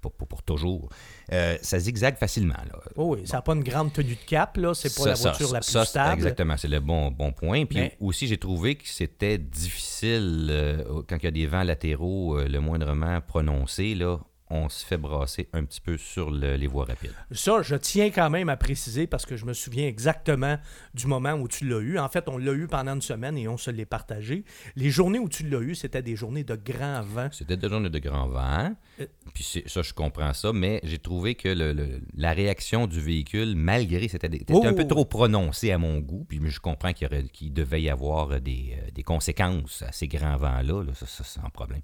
pour, 0.00 0.12
pour- 0.12 0.28
pour 0.28 0.42
toujours. 0.42 0.88
Euh, 1.32 1.56
ça 1.62 1.78
zigzague 1.78 2.16
facilement. 2.16 2.54
Là. 2.54 2.78
Oh 2.96 3.14
oui, 3.16 3.26
ça 3.26 3.38
n'a 3.38 3.42
pas 3.42 3.54
une 3.54 3.64
grande 3.64 3.92
tenue 3.92 4.14
de 4.14 4.24
cap, 4.26 4.56
là. 4.58 4.72
C'est 4.74 4.94
pas 4.94 5.02
Ça, 5.02 5.08
la 5.10 5.16
ça, 5.16 5.28
voiture 5.30 5.52
la 5.52 5.60
plus 5.60 5.70
ça, 5.70 5.84
stable. 5.84 6.14
Exactement, 6.14 6.56
c'est 6.56 6.68
le 6.68 6.80
bon, 6.80 7.10
bon 7.10 7.32
point. 7.32 7.64
Puis 7.66 7.78
Mais- 7.78 7.96
aussi, 8.00 8.26
j'ai 8.26 8.38
trouvé 8.38 8.74
que 8.76 8.86
c'était 8.88 9.38
difficile 9.38 10.48
euh, 10.50 11.02
quand 11.08 11.16
il 11.18 11.24
y 11.24 11.28
a 11.28 11.30
des 11.30 11.46
vents 11.46 11.62
latéraux 11.62 12.38
euh, 12.38 12.48
le 12.48 12.60
moindrement 12.60 13.20
prononcés. 13.20 13.94
Là, 13.94 14.18
on 14.50 14.68
se 14.68 14.84
fait 14.84 14.98
brasser 14.98 15.48
un 15.54 15.64
petit 15.64 15.80
peu 15.80 15.96
sur 15.96 16.30
le- 16.30 16.56
les 16.56 16.66
voies 16.66 16.84
rapides. 16.84 17.14
Ça, 17.30 17.62
je 17.62 17.74
tiens 17.76 18.10
quand 18.10 18.28
même 18.28 18.48
à 18.48 18.56
préciser 18.56 19.06
parce 19.06 19.24
que 19.24 19.36
je 19.36 19.46
me 19.46 19.52
souviens 19.54 19.86
exactement 19.86 20.58
du 20.92 21.06
moment 21.06 21.32
où 21.32 21.48
tu 21.48 21.66
l'as 21.66 21.80
eu. 21.80 21.98
En 21.98 22.08
fait, 22.08 22.28
on 22.28 22.36
l'a 22.36 22.52
eu 22.52 22.66
pendant 22.68 22.94
une 22.94 23.00
semaine 23.02 23.38
et 23.38 23.48
on 23.48 23.56
se 23.56 23.70
l'est 23.70 23.86
partagé. 23.86 24.44
Les 24.76 24.90
journées 24.90 25.18
où 25.18 25.28
tu 25.28 25.48
l'as 25.48 25.60
eu, 25.60 25.74
c'était 25.74 26.02
des 26.02 26.14
journées 26.14 26.44
de 26.44 26.56
grand 26.56 27.00
vent. 27.02 27.28
C'était 27.32 27.56
des 27.56 27.68
journées 27.68 27.88
de 27.90 27.98
grand 27.98 28.28
vent. 28.28 28.74
Euh. 29.00 29.06
Puis 29.32 29.62
ça, 29.66 29.82
je 29.82 29.92
comprends 29.94 30.32
ça, 30.34 30.52
mais 30.52 30.80
j'ai 30.84 30.98
trouvé 30.98 31.34
que 31.34 31.48
le- 31.48 31.72
le- 31.72 32.02
la 32.14 32.32
réaction 32.32 32.86
du 32.86 33.00
véhicule, 33.00 33.54
malgré 33.56 34.08
c'était 34.08 34.28
Oh, 34.50 34.62
un 34.66 34.74
peu 34.74 34.82
oui. 34.82 34.88
trop 34.88 35.04
prononcée 35.06 35.72
à 35.72 35.78
mon 35.78 35.98
goût, 36.00 36.24
puis 36.28 36.38
je 36.44 36.60
comprends 36.60 36.92
qu'il 36.92 37.52
devait 37.52 37.82
y 37.82 37.88
avoir 37.90 38.40
des, 38.40 38.76
euh, 38.78 38.90
des 38.92 39.02
conséquences 39.02 39.82
à 39.82 39.90
ces 39.90 40.06
grands 40.06 40.36
vents-là, 40.36 40.82
là, 40.84 40.92
ça, 40.94 41.06
ça, 41.06 41.24
sans 41.24 41.48
problème. 41.50 41.80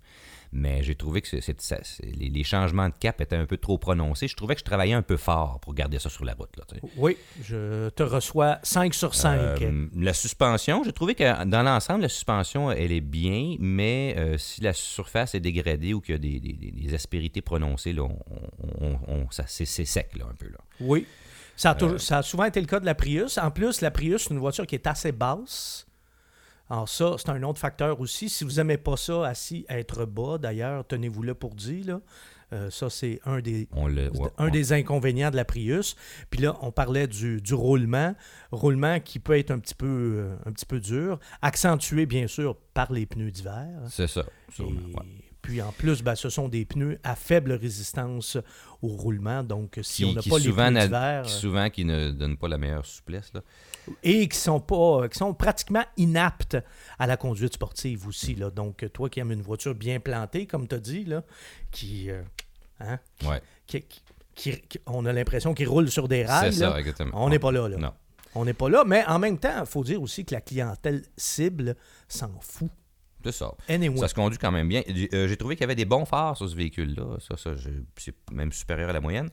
Mais 0.53 0.83
j'ai 0.83 0.97
trouvé 0.97 1.23
que 1.23 1.29
ça- 1.41 1.77
les, 2.03 2.29
les 2.29 2.45
changements 2.45 2.89
de 2.89 2.95
cap 2.99 3.21
étaient 3.21 3.37
un 3.37 3.47
peu 3.47 3.57
trop 3.57 3.79
prononcés. 3.79 4.27
Je 4.27 4.35
trouvais 4.35 4.55
que 4.55 4.61
je 4.61 4.65
travaillais 4.65 4.95
un 4.95 5.03
peu 5.03 5.17
fort 5.17 5.61
pour 5.61 5.75
garder 5.75 5.99
ça 6.01 6.11
sur 6.11 6.25
la 6.25 6.35
route. 6.35 6.51
Là. 6.57 6.65
Oui, 6.97 7.17
je 7.43 7.89
te 7.91 8.03
reçois 8.03 8.59
5 8.65 8.93
sur 8.93 9.15
5. 9.15 9.63
Euh, 9.63 9.87
la 9.95 10.13
suspension, 10.13 10.83
j'ai 10.85 10.93
trouvé 10.93 11.15
que 11.15 11.45
dans 11.45 11.63
l'ensemble, 11.63 12.03
la 12.03 12.09
suspension, 12.09 12.71
elle 12.73 12.91
est 12.91 13.01
bien, 13.01 13.55
mais 13.61 14.15
euh, 14.19 14.39
si 14.39 14.61
la 14.61 14.73
surface 14.73 15.35
est 15.37 15.41
dégradée 15.41 15.95
ou 15.95 16.01
qu'il 16.01 16.15
y 16.15 16.17
a 16.17 16.19
des, 16.19 16.41
des- 16.41 16.53
des- 16.53 16.73
des 16.73 16.95
aspérités 16.95 17.43
prononcées, 17.43 17.93
là, 17.93 18.03
on, 18.03 18.17
on- 18.81 18.99
on- 19.07 19.31
ça, 19.31 19.45
c'est, 19.47 19.65
c'est 19.67 19.85
sec 19.85 20.11
là, 20.19 20.25
un 20.31 20.35
peu. 20.35 20.47
Là. 20.49 20.59
Oui. 20.81 21.07
Ça 21.57 21.71
a, 21.71 21.75
Euh. 21.75 21.79
toujours- 21.79 22.01
ça 22.01 22.19
a 22.19 22.23
souvent 22.23 22.45
été 22.45 22.61
le 22.61 22.67
cas 22.67 22.81
de 22.81 22.87
la 22.87 22.95
Prius. 22.95 23.39
En 23.39 23.51
plus, 23.51 23.83
la 23.83 23.91
Prius, 23.91 24.23
c'est 24.25 24.31
une 24.35 24.41
voiture 24.41 24.67
qui 24.67 24.75
est 24.75 24.87
assez 24.89 25.13
basse. 25.13 25.87
Alors 26.71 26.89
ça, 26.89 27.17
c'est 27.19 27.29
un 27.31 27.43
autre 27.43 27.59
facteur 27.59 28.01
aussi. 28.01 28.29
Si 28.29 28.45
vous 28.45 28.53
n'aimez 28.53 28.79
pas 28.79 28.97
ça, 28.97 29.27
assis, 29.27 29.67
être 29.69 30.05
bas, 30.07 30.39
d'ailleurs, 30.39 30.87
tenez-vous 30.87 31.23
là 31.25 31.35
pour 31.35 31.55
dire, 31.55 31.85
là. 31.87 32.01
Euh, 32.53 32.69
ça, 32.69 32.91
c'est 32.91 33.21
un 33.27 33.41
des, 33.41 33.69
On 33.73 33.87
le, 33.87 34.11
C'est 34.13 34.21
ouais, 34.21 34.31
un 34.39 34.49
on- 34.49 34.51
des 34.51 34.73
inconvénients 34.73 35.31
de 35.31 35.37
la 35.37 35.45
Prius. 35.45 35.95
Puis 36.31 36.41
là, 36.41 36.57
on 36.63 36.73
parlait 36.73 37.07
du, 37.07 37.41
du 37.41 37.55
roulement. 37.55 38.15
Roulement 38.51 38.99
qui 38.99 39.21
peut 39.21 39.39
être 39.39 39.53
un 39.53 39.61
petit 39.61 39.75
peu, 39.77 39.87
euh, 39.87 40.37
un 40.47 40.51
petit 40.51 40.67
peu 40.67 40.81
dur, 40.81 41.21
accentué 41.43 42.07
bien 42.07 42.27
sûr 42.27 42.57
par 42.75 42.93
les 42.93 43.07
pneus 43.07 43.31
d'hiver. 43.31 43.69
C'est 43.89 44.09
ça. 44.09 44.23
Et 44.49 44.53
sûrement, 44.53 44.81
ouais. 44.81 45.07
Puis 45.43 45.63
en 45.63 45.73
plus, 45.73 46.03
ben, 46.03 46.15
ce 46.15 46.29
sont 46.29 46.49
des 46.49 46.65
pneus 46.65 46.99
à 47.03 47.15
faible 47.17 47.53
résistance 47.53 48.37
au 48.83 48.89
roulement. 48.89 49.43
Donc 49.43 49.79
si 49.83 50.03
Qui, 50.03 50.05
on 50.05 50.13
n'a 50.13 50.23
pas 50.23 50.39
les 50.39 50.53
pneus 50.53 50.81
d'hiver 50.85 51.29
souvent 51.29 51.71
qui 51.71 51.85
ne 51.85 52.11
donnent 52.11 52.37
pas 52.37 52.49
la 52.49 52.59
meilleure 52.59 52.87
souplesse. 52.87 53.33
Là. 53.35 53.41
et 54.03 54.29
qui 54.29 54.37
sont 54.37 54.61
pas, 54.61 55.09
qui 55.09 55.19
sont 55.19 55.35
pratiquement 55.35 55.85
inaptes 55.97 56.57
à 56.99 57.07
la 57.07 57.17
conduite 57.17 57.55
sportive 57.55 58.07
aussi. 58.07 58.35
Là. 58.35 58.51
Donc 58.51 58.85
toi 58.93 59.09
qui 59.09 59.21
aimes 59.21 59.33
une 59.33 59.43
voiture 59.43 59.75
bien 59.75 59.99
plantée, 60.01 60.47
comme 60.47 60.69
tu 60.69 60.75
as 60.75 60.79
dit, 60.79 61.05
là, 61.05 61.23
qui, 61.71 62.11
euh, 62.11 62.23
hein, 62.81 62.99
Ouais, 63.27 63.41
qui- 63.67 63.85
on 64.87 65.05
a 65.07 65.13
l'impression 65.13 65.53
qu'il 65.55 65.69
roule 65.69 65.91
sur 65.91 66.09
des 66.09 66.25
c'est 66.25 66.31
rails. 66.33 66.59
là. 66.59 66.71
ça, 66.73 66.79
exactement. 66.79 67.11
On 67.15 67.29
n'est 67.29 67.39
pas 67.39 67.53
là. 67.53 67.69
là. 67.69 67.77
Non. 67.77 67.93
On 68.35 68.45
n'est 68.45 68.55
pas 68.55 68.69
là, 68.69 68.85
mais 68.87 69.05
en 69.07 69.19
même 69.19 69.39
temps, 69.39 69.57
il 69.61 69.67
faut 69.67 69.83
dire 69.83 70.01
aussi 70.01 70.25
que 70.25 70.35
la 70.35 70.41
clientèle 70.41 71.03
cible 71.17 71.75
s'en 72.09 72.31
fout. 72.41 72.71
C'est 73.25 73.33
ça. 73.33 73.53
Anyway. 73.69 73.99
Ça 73.99 74.09
se 74.09 74.15
conduit 74.15 74.39
quand 74.39 74.53
même 74.53 74.69
bien. 74.69 74.83
J'ai 74.89 75.09
euh, 75.15 75.29
j'ai 75.29 75.37
trouvé 75.37 75.57
qu'il 75.57 75.63
y 75.63 75.65
avait 75.65 75.75
des 75.75 75.85
bons 75.85 76.05
phares 76.05 76.37
sur 76.37 76.49
ce 76.49 76.57
véhicule-là. 76.57 77.19
Ça, 77.21 77.37
ça 77.37 77.51
c'est 77.97 78.15
même 78.33 78.53
supérieur 78.53 78.91
à 78.91 78.93
la 78.93 79.01
moyenne. 79.01 79.31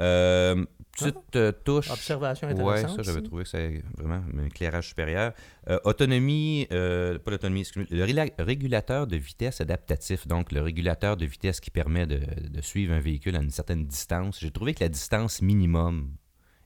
Euh, 0.00 0.64
petite 0.92 1.36
euh, 1.36 1.52
touche. 1.52 1.90
Observation 1.90 2.48
intéressante. 2.48 2.96
ça, 2.96 3.02
j'avais 3.02 3.22
trouvé 3.22 3.42
que 3.42 3.48
c'est 3.48 3.82
vraiment 3.96 4.22
un 4.36 4.46
éclairage 4.46 4.88
supérieur. 4.88 5.32
Euh, 5.68 5.78
autonomie, 5.84 6.66
euh, 6.72 7.18
pas 7.18 7.32
l'autonomie, 7.32 7.66
le 7.90 8.42
régulateur 8.42 9.06
de 9.06 9.16
vitesse 9.16 9.60
adaptatif, 9.60 10.26
donc 10.26 10.52
le 10.52 10.62
régulateur 10.62 11.16
de 11.16 11.26
vitesse 11.26 11.60
qui 11.60 11.70
permet 11.70 12.06
de, 12.06 12.20
de 12.48 12.60
suivre 12.60 12.94
un 12.94 13.00
véhicule 13.00 13.36
à 13.36 13.40
une 13.40 13.50
certaine 13.50 13.86
distance. 13.86 14.38
J'ai 14.40 14.50
trouvé 14.50 14.74
que 14.74 14.84
la 14.84 14.88
distance 14.88 15.42
minimum 15.42 16.12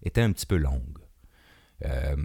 était 0.02 0.22
un 0.22 0.32
petit 0.32 0.46
peu 0.46 0.56
longue. 0.56 1.01
Euh, 1.85 2.16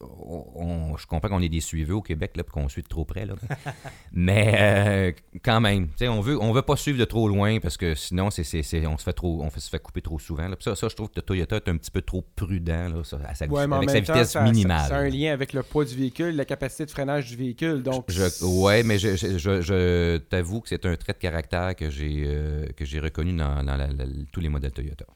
on- 0.00 0.96
je 0.96 1.06
comprends 1.06 1.28
qu'on 1.28 1.40
est 1.42 1.48
des 1.48 1.60
suiveux 1.60 1.94
au 1.94 2.02
Québec, 2.02 2.32
là, 2.36 2.42
qu'on 2.42 2.68
suit 2.68 2.82
de 2.82 2.88
trop 2.88 3.04
près. 3.04 3.24
Là. 3.26 3.34
Mais 4.12 4.54
euh, 4.58 5.12
quand 5.44 5.60
même, 5.60 5.88
on 6.02 6.20
veut, 6.20 6.40
on 6.40 6.52
veut 6.52 6.62
pas 6.62 6.76
suivre 6.76 6.98
de 6.98 7.04
trop 7.04 7.28
loin 7.28 7.60
parce 7.60 7.76
que 7.76 7.94
sinon, 7.94 8.30
c'est, 8.30 8.44
c'est- 8.44 8.62
c'est- 8.62 8.86
on, 8.86 8.98
se 8.98 9.04
fait 9.04 9.12
trop, 9.12 9.40
on 9.42 9.50
fait- 9.50 9.60
se 9.60 9.70
fait 9.70 9.78
couper 9.78 10.02
trop 10.02 10.18
souvent. 10.18 10.48
là. 10.48 10.56
Ça, 10.60 10.74
ça, 10.74 10.88
je 10.88 10.96
trouve 10.96 11.08
que 11.10 11.20
Toyota 11.20 11.56
est 11.56 11.68
un 11.68 11.76
petit 11.76 11.90
peu 11.90 12.02
trop 12.02 12.24
prudent 12.34 12.88
là, 12.88 13.04
ça, 13.04 13.18
à 13.26 13.34
sa, 13.34 13.46
Ouais, 13.46 13.66
mais 13.66 13.76
en 13.76 13.78
avec 13.78 13.90
sa 13.90 14.00
temps, 14.02 14.12
vitesse 14.14 14.30
ça, 14.32 14.42
minimale. 14.42 14.88
ça- 14.88 14.96
a 14.96 15.00
un 15.00 15.08
lien 15.08 15.32
avec 15.32 15.52
le 15.52 15.62
poids 15.62 15.84
du 15.84 15.94
véhicule, 15.94 16.34
la 16.36 16.44
capacité 16.44 16.84
de 16.84 16.90
freinage 16.90 17.28
du 17.30 17.36
véhicule. 17.36 17.82
Donc, 17.82 18.04
Je, 18.08 18.44
ouais, 18.44 18.82
mais 18.82 18.98
je, 18.98 19.16
je, 19.16 19.38
je- 19.38 19.60
je 19.62 20.16
t'avoue 20.18 20.60
que 20.60 20.68
c'est 20.68 20.84
un 20.86 20.96
trait 20.96 21.12
de 21.12 21.18
caractère 21.18 21.74
que 21.76 21.90
j'ai 21.90 22.24
euh, 22.26 22.66
que 22.76 22.84
j'ai 22.84 23.00
reconnu 23.00 23.32
dans, 23.36 23.62
dans 23.62 23.76
la- 23.76 23.86
la- 23.86 24.04
tous 24.32 24.40
les 24.40 24.48
modèles 24.48 24.72
Toyota. 24.72 25.06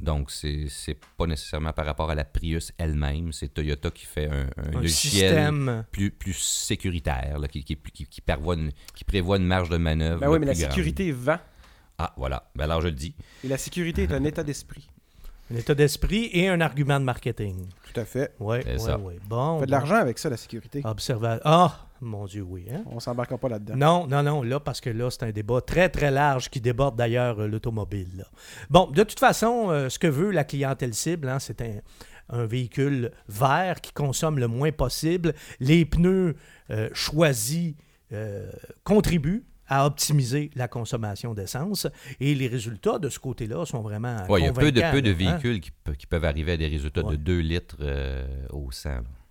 Donc, 0.00 0.30
c'est 0.30 0.66
c'est 0.68 0.98
pas 1.16 1.26
nécessairement 1.26 1.72
par 1.72 1.86
rapport 1.86 2.10
à 2.10 2.14
la 2.14 2.24
Prius 2.24 2.72
elle-même, 2.78 3.32
c'est 3.32 3.48
Toyota 3.48 3.90
qui 3.90 4.04
fait 4.06 4.28
un, 4.28 4.46
un 4.56 4.68
Un 4.76 4.80
logiciel 4.80 5.28
système. 5.30 5.84
plus, 5.92 6.10
plus 6.10 6.34
sécuritaire, 6.34 7.38
là, 7.38 7.48
qui, 7.48 7.62
qui, 7.64 7.76
qui, 7.76 8.04
qui 8.06 8.20
prévoit 8.20 8.54
une, 8.56 8.70
qui 8.94 9.04
prévoit 9.04 9.36
une 9.36 9.46
marge 9.46 9.68
de 9.70 9.76
manœuvre. 9.76 10.20
ben 10.20 10.28
oui, 10.28 10.38
mais 10.40 10.46
la 10.46 10.54
grande. 10.54 10.70
sécurité 10.70 11.12
vend. 11.12 11.38
Ah, 11.98 12.12
voilà. 12.16 12.50
Ben 12.56 12.64
alors, 12.64 12.80
je 12.80 12.88
le 12.88 12.92
dis. 12.94 13.14
Et 13.44 13.48
la 13.48 13.56
sécurité 13.56 14.02
est 14.02 14.12
un 14.12 14.24
état 14.24 14.42
d'esprit. 14.42 14.88
Un 15.52 15.56
état 15.56 15.74
d'esprit 15.74 16.30
et 16.32 16.48
un 16.48 16.58
argument 16.62 16.98
de 16.98 17.04
marketing. 17.04 17.66
Tout 17.92 18.00
à 18.00 18.06
fait. 18.06 18.32
Oui, 18.40 18.56
oui, 18.66 18.80
ça. 18.80 18.98
oui. 18.98 19.16
Bon. 19.28 19.56
On 19.56 19.60
fait 19.60 19.66
de 19.66 19.70
l'argent 19.72 19.96
avec 19.96 20.18
ça, 20.18 20.30
la 20.30 20.38
sécurité. 20.38 20.80
Observa- 20.84 21.38
Ah, 21.44 21.86
mon 22.04 22.26
Dieu, 22.26 22.42
oui. 22.42 22.66
hein? 22.72 22.82
On 22.86 23.00
s'embarquera 23.00 23.38
pas 23.38 23.48
là-dedans. 23.48 23.74
Non, 23.76 24.06
non, 24.06 24.22
non, 24.22 24.42
là, 24.42 24.60
parce 24.60 24.80
que 24.80 24.90
là, 24.90 25.10
c'est 25.10 25.22
un 25.24 25.30
débat 25.32 25.60
très, 25.60 25.88
très 25.88 26.10
large 26.10 26.50
qui 26.50 26.60
déborde 26.60 26.96
d'ailleurs 26.96 27.40
euh, 27.40 27.46
l'automobile. 27.48 28.24
Bon, 28.70 28.90
de 28.90 29.02
toute 29.02 29.18
façon, 29.20 29.70
euh, 29.70 29.88
ce 29.88 29.98
que 29.98 30.06
veut 30.06 30.30
la 30.30 30.44
clientèle 30.44 30.94
cible, 30.94 31.28
hein, 31.28 31.38
c'est 31.38 31.60
un, 31.60 31.74
un 32.28 32.46
véhicule 32.46 33.10
vert 33.28 33.80
qui 33.80 33.92
consomme 33.92 34.38
le 34.38 34.48
moins 34.48 34.72
possible. 34.72 35.34
Les 35.60 35.84
pneus 35.84 36.36
euh, 36.70 36.88
choisis 36.92 37.74
euh, 38.12 38.50
contribuent 38.84 39.44
à 39.66 39.86
optimiser 39.86 40.50
la 40.56 40.68
consommation 40.68 41.32
d'essence 41.32 41.86
et 42.20 42.34
les 42.34 42.48
résultats 42.48 42.98
de 42.98 43.08
ce 43.08 43.18
côté-là 43.18 43.64
sont 43.64 43.80
vraiment 43.80 44.18
Ouais, 44.28 44.42
il 44.42 44.44
y 44.44 44.48
a 44.48 44.52
peu 44.52 44.70
de, 44.70 44.80
peu 44.92 45.00
de 45.00 45.10
hein? 45.10 45.14
véhicules 45.14 45.58
qui, 45.60 45.70
pe- 45.70 45.92
qui 45.92 46.06
peuvent 46.06 46.26
arriver 46.26 46.52
à 46.52 46.56
des 46.58 46.66
résultats 46.68 47.02
Ouais. 47.02 47.12
de 47.16 47.22
2 47.22 47.38
litres 47.38 47.76
euh, 47.80 48.26
au 48.52 48.70
100. 48.70 48.90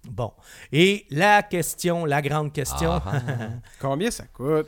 Bon. 0.09 0.31
Et 0.71 1.05
la 1.09 1.43
question, 1.43 2.05
la 2.05 2.21
grande 2.21 2.51
question, 2.53 2.91
Ah, 2.91 3.03
ah. 3.05 3.21
Combien 3.79 4.11
ça 4.11 4.25
coûte? 4.25 4.67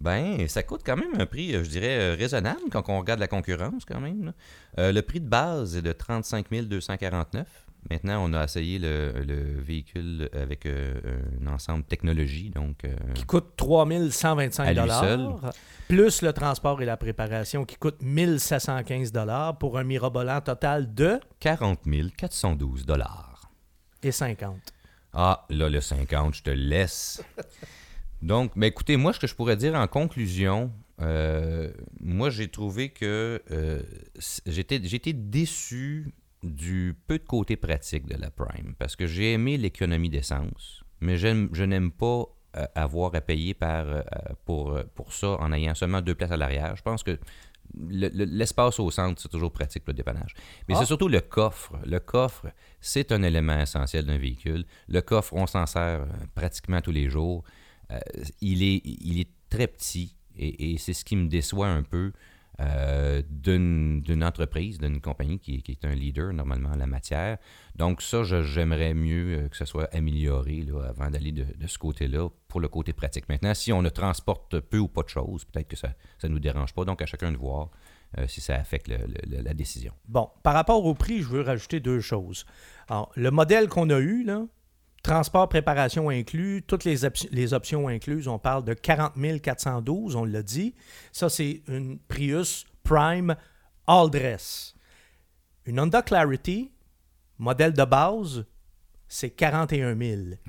Ben, 0.00 0.46
ça 0.48 0.62
coûte 0.62 0.82
quand 0.84 0.96
même 0.96 1.18
un 1.20 1.26
prix, 1.26 1.54
euh, 1.54 1.62
je 1.64 1.70
dirais, 1.70 1.98
euh, 1.98 2.16
raisonnable 2.18 2.60
quand 2.70 2.88
on 2.88 2.98
regarde 2.98 3.20
la 3.20 3.28
concurrence 3.28 3.84
quand 3.84 4.00
même. 4.00 4.32
Euh, 4.78 4.92
le 4.92 5.02
prix 5.02 5.20
de 5.20 5.28
base 5.28 5.76
est 5.76 5.82
de 5.82 5.92
35 5.92 6.46
249. 6.50 7.46
Maintenant, 7.90 8.24
on 8.28 8.32
a 8.32 8.44
essayé 8.44 8.78
le, 8.78 9.12
le 9.26 9.60
véhicule 9.60 10.28
avec 10.32 10.64
euh, 10.66 10.94
un 11.42 11.46
ensemble 11.52 11.84
technologie, 11.84 12.50
donc 12.50 12.84
euh, 12.84 12.96
qui 13.14 13.24
coûte 13.24 13.52
3125 13.56 14.66
À 14.66 14.72
lui 14.72 14.90
seul. 14.90 15.28
plus 15.86 16.22
le 16.22 16.32
transport 16.32 16.80
et 16.80 16.86
la 16.86 16.96
préparation 16.96 17.64
qui 17.66 17.76
coûte 17.76 18.00
1715 18.00 19.12
pour 19.60 19.78
un 19.78 19.84
mirobolant 19.84 20.40
total 20.40 20.94
de 20.94 21.20
40 21.40 21.80
412 22.16 22.86
dollars. 22.86 23.50
et 24.02 24.12
50. 24.12 24.56
Ah, 25.14 25.46
là, 25.48 25.68
le 25.68 25.80
50, 25.80 26.34
je 26.34 26.42
te 26.42 26.50
laisse. 26.50 27.22
Donc, 28.22 28.52
mais 28.56 28.68
écoutez, 28.68 28.96
moi, 28.96 29.12
ce 29.12 29.20
que 29.20 29.26
je 29.26 29.34
pourrais 29.34 29.56
dire 29.56 29.74
en 29.74 29.86
conclusion, 29.86 30.72
euh, 31.00 31.70
moi, 32.00 32.30
j'ai 32.30 32.48
trouvé 32.48 32.88
que 32.88 33.40
euh, 33.50 33.82
j'étais 34.46 35.12
déçu 35.12 36.12
du 36.42 36.96
peu 37.06 37.18
de 37.18 37.24
côté 37.24 37.56
pratique 37.56 38.06
de 38.06 38.16
la 38.16 38.30
Prime 38.30 38.74
parce 38.78 38.96
que 38.96 39.06
j'ai 39.06 39.32
aimé 39.32 39.56
l'économie 39.56 40.10
d'essence, 40.10 40.82
mais 41.00 41.16
je 41.16 41.64
n'aime 41.64 41.92
pas 41.92 42.24
euh, 42.56 42.66
avoir 42.74 43.14
à 43.14 43.20
payer 43.20 43.56
pour, 44.44 44.78
pour 44.94 45.12
ça 45.12 45.36
en 45.40 45.52
ayant 45.52 45.74
seulement 45.74 46.02
deux 46.02 46.14
places 46.14 46.32
à 46.32 46.36
l'arrière. 46.36 46.76
Je 46.76 46.82
pense 46.82 47.02
que 47.02 47.18
le- 47.88 48.08
le- 48.08 48.24
l'espace 48.24 48.78
au 48.80 48.90
centre, 48.90 49.20
c'est 49.20 49.28
toujours 49.28 49.52
pratique 49.52 49.84
pour 49.84 49.92
le 49.92 49.96
dépannage. 49.96 50.34
Mais 50.68 50.74
Ah. 50.74 50.80
c'est 50.80 50.86
surtout 50.86 51.08
le 51.08 51.20
coffre. 51.20 51.72
Le 51.84 51.98
coffre, 52.00 52.46
c'est 52.80 53.12
un 53.12 53.22
élément 53.22 53.58
essentiel 53.58 54.04
d'un 54.06 54.18
véhicule. 54.18 54.64
Le 54.88 55.00
coffre, 55.00 55.34
on 55.34 55.46
s'en 55.46 55.66
sert 55.66 56.02
euh, 56.02 56.06
pratiquement 56.34 56.80
tous 56.80 56.92
les 56.92 57.08
jours. 57.08 57.44
Euh, 57.90 57.98
il, 58.40 58.62
est, 58.62 58.80
il 58.84 59.20
est 59.20 59.28
très 59.50 59.66
petit 59.66 60.14
et, 60.36 60.72
et 60.72 60.78
c'est 60.78 60.94
ce 60.94 61.04
qui 61.04 61.16
me 61.16 61.28
déçoit 61.28 61.68
un 61.68 61.82
peu 61.82 62.12
euh, 62.60 63.20
d'une 63.28 64.22
entreprise, 64.22 64.78
d'une 64.78 65.00
compagnie 65.00 65.40
qui, 65.40 65.62
est 65.66 65.84
un 65.84 65.94
leader 65.94 66.32
normalement 66.32 66.70
en 66.70 66.76
la 66.76 66.86
matière. 66.86 67.38
Donc 67.74 68.00
ça, 68.00 68.22
j'aimerais 68.22 68.94
mieux 68.94 69.38
euh, 69.38 69.48
que 69.48 69.56
ce 69.56 69.64
soit 69.64 69.92
amélioré 69.92 70.64
avant 70.88 71.10
d'aller 71.10 71.32
de, 71.32 71.44
ce 71.66 71.78
côté-là 71.78 72.28
pour 72.46 72.60
le 72.60 72.68
côté 72.68 72.92
pratique. 72.92 73.28
Maintenant, 73.28 73.54
si 73.54 73.72
on 73.72 73.82
ne 73.82 73.88
transporte 73.88 74.60
peu 74.60 74.78
ou 74.78 74.88
pas 74.88 75.02
de 75.02 75.08
choses, 75.08 75.44
peut-être 75.44 75.68
que 75.68 75.76
ça 75.76 75.94
ne 76.22 76.28
nous 76.28 76.38
dérange 76.38 76.72
pas. 76.74 76.84
Donc 76.84 77.02
à 77.02 77.06
chacun 77.06 77.32
de 77.32 77.36
voir 77.36 77.70
euh, 78.18 78.26
si 78.28 78.40
ça 78.40 78.54
affecte 78.54 78.88
la 78.88 79.54
décision. 79.54 79.92
Bon, 80.06 80.30
par 80.44 80.54
rapport 80.54 80.84
au 80.84 80.94
prix, 80.94 81.22
je 81.22 81.28
veux 81.28 81.40
rajouter 81.40 81.80
deux 81.80 82.00
choses. 82.00 82.46
Alors, 82.88 83.10
le 83.16 83.32
modèle 83.32 83.68
qu'on 83.68 83.90
a 83.90 83.98
eu, 83.98 84.22
là, 84.22 84.46
transport, 85.04 85.48
préparation 85.48 86.08
inclus, 86.10 86.64
toutes 86.66 86.82
les, 86.84 87.04
op- 87.04 87.16
les 87.30 87.54
options 87.54 87.86
incluses, 87.86 88.26
on 88.26 88.40
parle 88.40 88.64
de 88.64 88.74
40 88.74 89.12
412, 89.40 90.16
on 90.16 90.24
l'a 90.24 90.42
dit. 90.42 90.74
Ça, 91.12 91.28
c'est 91.28 91.62
une 91.68 91.98
Prius 92.08 92.64
Prime 92.82 93.36
All 93.86 94.10
Dress. 94.10 94.74
Une 95.66 95.78
Honda 95.78 96.02
Clarity, 96.02 96.72
modèle 97.38 97.72
de 97.72 97.84
base, 97.84 98.44
c'est 99.06 99.30
41 99.30 99.96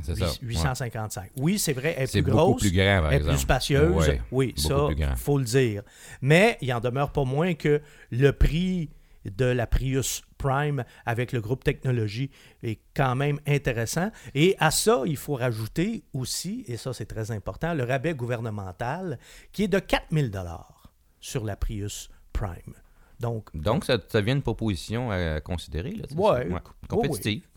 C'est 0.01 0.15
ça, 0.15 0.31
855. 0.41 1.31
Oui, 1.37 1.59
c'est 1.59 1.73
vrai, 1.73 1.93
elle 1.97 2.03
est 2.05 2.11
plus 2.11 2.31
grosse. 2.31 2.61
plus 2.61 2.71
grand, 2.71 3.01
par 3.01 3.07
Elle 3.07 3.13
est 3.13 3.15
exemple. 3.17 3.35
plus 3.35 3.41
spacieuse. 3.41 4.07
Ouais, 4.07 4.21
oui, 4.31 4.53
ça, 4.57 4.87
grand. 4.97 5.15
faut 5.15 5.37
le 5.37 5.43
dire. 5.43 5.83
Mais 6.21 6.57
il 6.61 6.73
en 6.73 6.79
demeure 6.79 7.11
pas 7.11 7.25
moins 7.25 7.53
que 7.53 7.81
le 8.11 8.31
prix 8.31 8.89
de 9.25 9.45
la 9.45 9.67
Prius 9.67 10.23
Prime 10.45 10.83
avec 11.05 11.31
le 11.31 11.41
groupe 11.41 11.63
technologie 11.63 12.29
est 12.61 12.79
quand 12.95 13.15
même 13.15 13.39
intéressant. 13.47 14.11
Et 14.33 14.55
à 14.59 14.71
ça, 14.71 15.01
il 15.05 15.17
faut 15.17 15.35
rajouter 15.35 16.03
aussi, 16.13 16.63
et 16.67 16.77
ça 16.77 16.93
c'est 16.93 17.05
très 17.05 17.31
important, 17.31 17.73
le 17.73 17.83
rabais 17.83 18.13
gouvernemental 18.13 19.17
qui 19.51 19.63
est 19.63 19.67
de 19.67 19.79
4000 19.79 20.29
dollars 20.29 20.91
sur 21.19 21.43
la 21.43 21.55
Prius 21.55 22.09
Prime. 22.31 22.75
Donc, 23.19 23.49
Donc, 23.55 23.85
ça, 23.85 23.97
ça 24.07 24.21
devient 24.21 24.33
une 24.33 24.41
proposition 24.41 25.09
à 25.09 25.39
considérer. 25.41 25.91
Là, 25.91 26.05
Ouais, 26.15 26.47
oui, 26.49 26.59
Compétitive. 26.87 27.47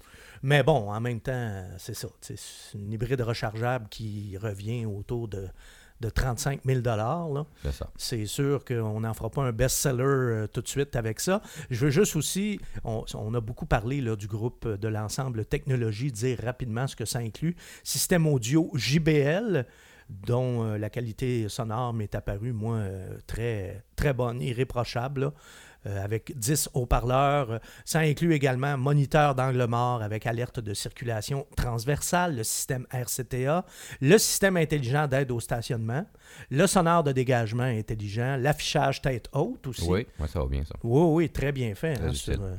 Mais 0.43 0.63
bon, 0.63 0.91
en 0.91 1.01
même 1.01 1.21
temps, 1.21 1.67
c'est 1.79 1.95
ça. 1.95 2.09
C'est 2.21 2.39
une 2.75 2.93
hybride 2.93 3.21
rechargeable 3.21 3.89
qui 3.91 4.37
revient 4.39 4.87
autour 4.87 5.27
de, 5.27 5.49
de 6.01 6.09
35 6.09 6.61
000 6.65 6.81
là. 6.83 7.27
C'est 7.63 7.73
ça. 7.73 7.91
C'est 7.97 8.27
sûr 8.27 8.65
qu'on 8.65 9.01
n'en 9.01 9.15
fera 9.15 9.31
pas 9.31 9.43
un 9.43 9.53
best-seller 9.53 10.03
euh, 10.05 10.47
tout 10.47 10.61
de 10.63 10.69
suite 10.69 10.97
avec 10.97 11.21
ça. 11.21 11.43
Je 11.71 11.85
veux 11.85 11.91
juste 11.91 12.17
aussi, 12.17 12.61
on, 12.85 13.05
on 13.15 13.35
a 13.35 13.41
beaucoup 13.41 13.67
parlé 13.67 14.01
là, 14.01 14.17
du 14.17 14.27
groupe 14.27 14.67
euh, 14.67 14.77
de 14.77 14.89
l'ensemble 14.89 15.45
technologie, 15.45 16.13
dire 16.13 16.39
rapidement 16.45 16.87
ce 16.87 16.97
que 16.97 17.05
ça 17.05 17.19
inclut. 17.19 17.57
Système 17.83 18.27
audio 18.27 18.71
JBL, 18.75 19.67
dont 20.09 20.65
euh, 20.65 20.79
la 20.79 20.91
qualité 20.91 21.49
sonore 21.49 21.93
m'est 21.93 22.15
apparue, 22.15 22.53
moi, 22.53 22.77
euh, 22.77 23.19
très, 23.27 23.85
très 23.97 24.13
bonne, 24.13 24.41
irréprochable. 24.41 25.21
là. 25.21 25.33
Euh, 25.87 26.05
avec 26.05 26.37
10 26.37 26.71
haut-parleurs. 26.75 27.53
Euh, 27.53 27.59
Ça 27.85 28.01
inclut 28.01 28.35
également 28.35 28.77
moniteur 28.77 29.37
d'angle 29.37 29.65
mort 29.67 30.03
avec 30.03 30.27
alerte 30.27 30.59
de 30.59 30.75
circulation 30.75 31.47
transversale, 31.57 32.35
le 32.37 32.43
système 32.43 32.85
RCTA, 32.91 33.65
le 34.01 34.19
système 34.19 34.57
intelligent 34.57 35.07
d'aide 35.07 35.31
au 35.31 35.39
stationnement, 35.39 36.05
le 36.51 36.67
sonore 36.67 37.05
de 37.05 37.13
dégagement 37.13 37.63
intelligent, 37.63 38.37
l'affichage 38.41 39.01
tête 39.03 39.29
haute 39.33 39.69
aussi. 39.69 39.87
Oui, 39.89 40.05
ouais, 40.19 40.27
ça 40.29 40.41
va 40.41 40.47
bien, 40.47 40.65
ça. 40.65 40.75
Oui, 40.83 41.25
oui, 41.25 41.31
très 41.31 41.53
bien 41.53 41.73
fait. 41.77 41.95
Très 41.95 42.07
hein, 42.09 42.13
sur, 42.13 42.43
euh, 42.43 42.57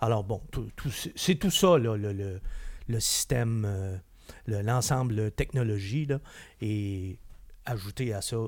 alors 0.00 0.24
bon, 0.24 0.40
tout- 0.50 0.70
tout- 0.74 0.90
c'est 1.14 1.34
tout 1.34 1.50
ça, 1.50 1.76
là, 1.78 1.94
le, 1.94 2.14
le- 2.14 2.40
le 2.88 3.00
système, 3.00 3.64
euh, 3.66 3.96
le- 4.46 4.62
l'ensemble 4.62 5.30
technologie, 5.32 6.06
là, 6.06 6.20
et 6.62 7.18
ajouter 7.66 8.14
à 8.14 8.22
ça, 8.22 8.38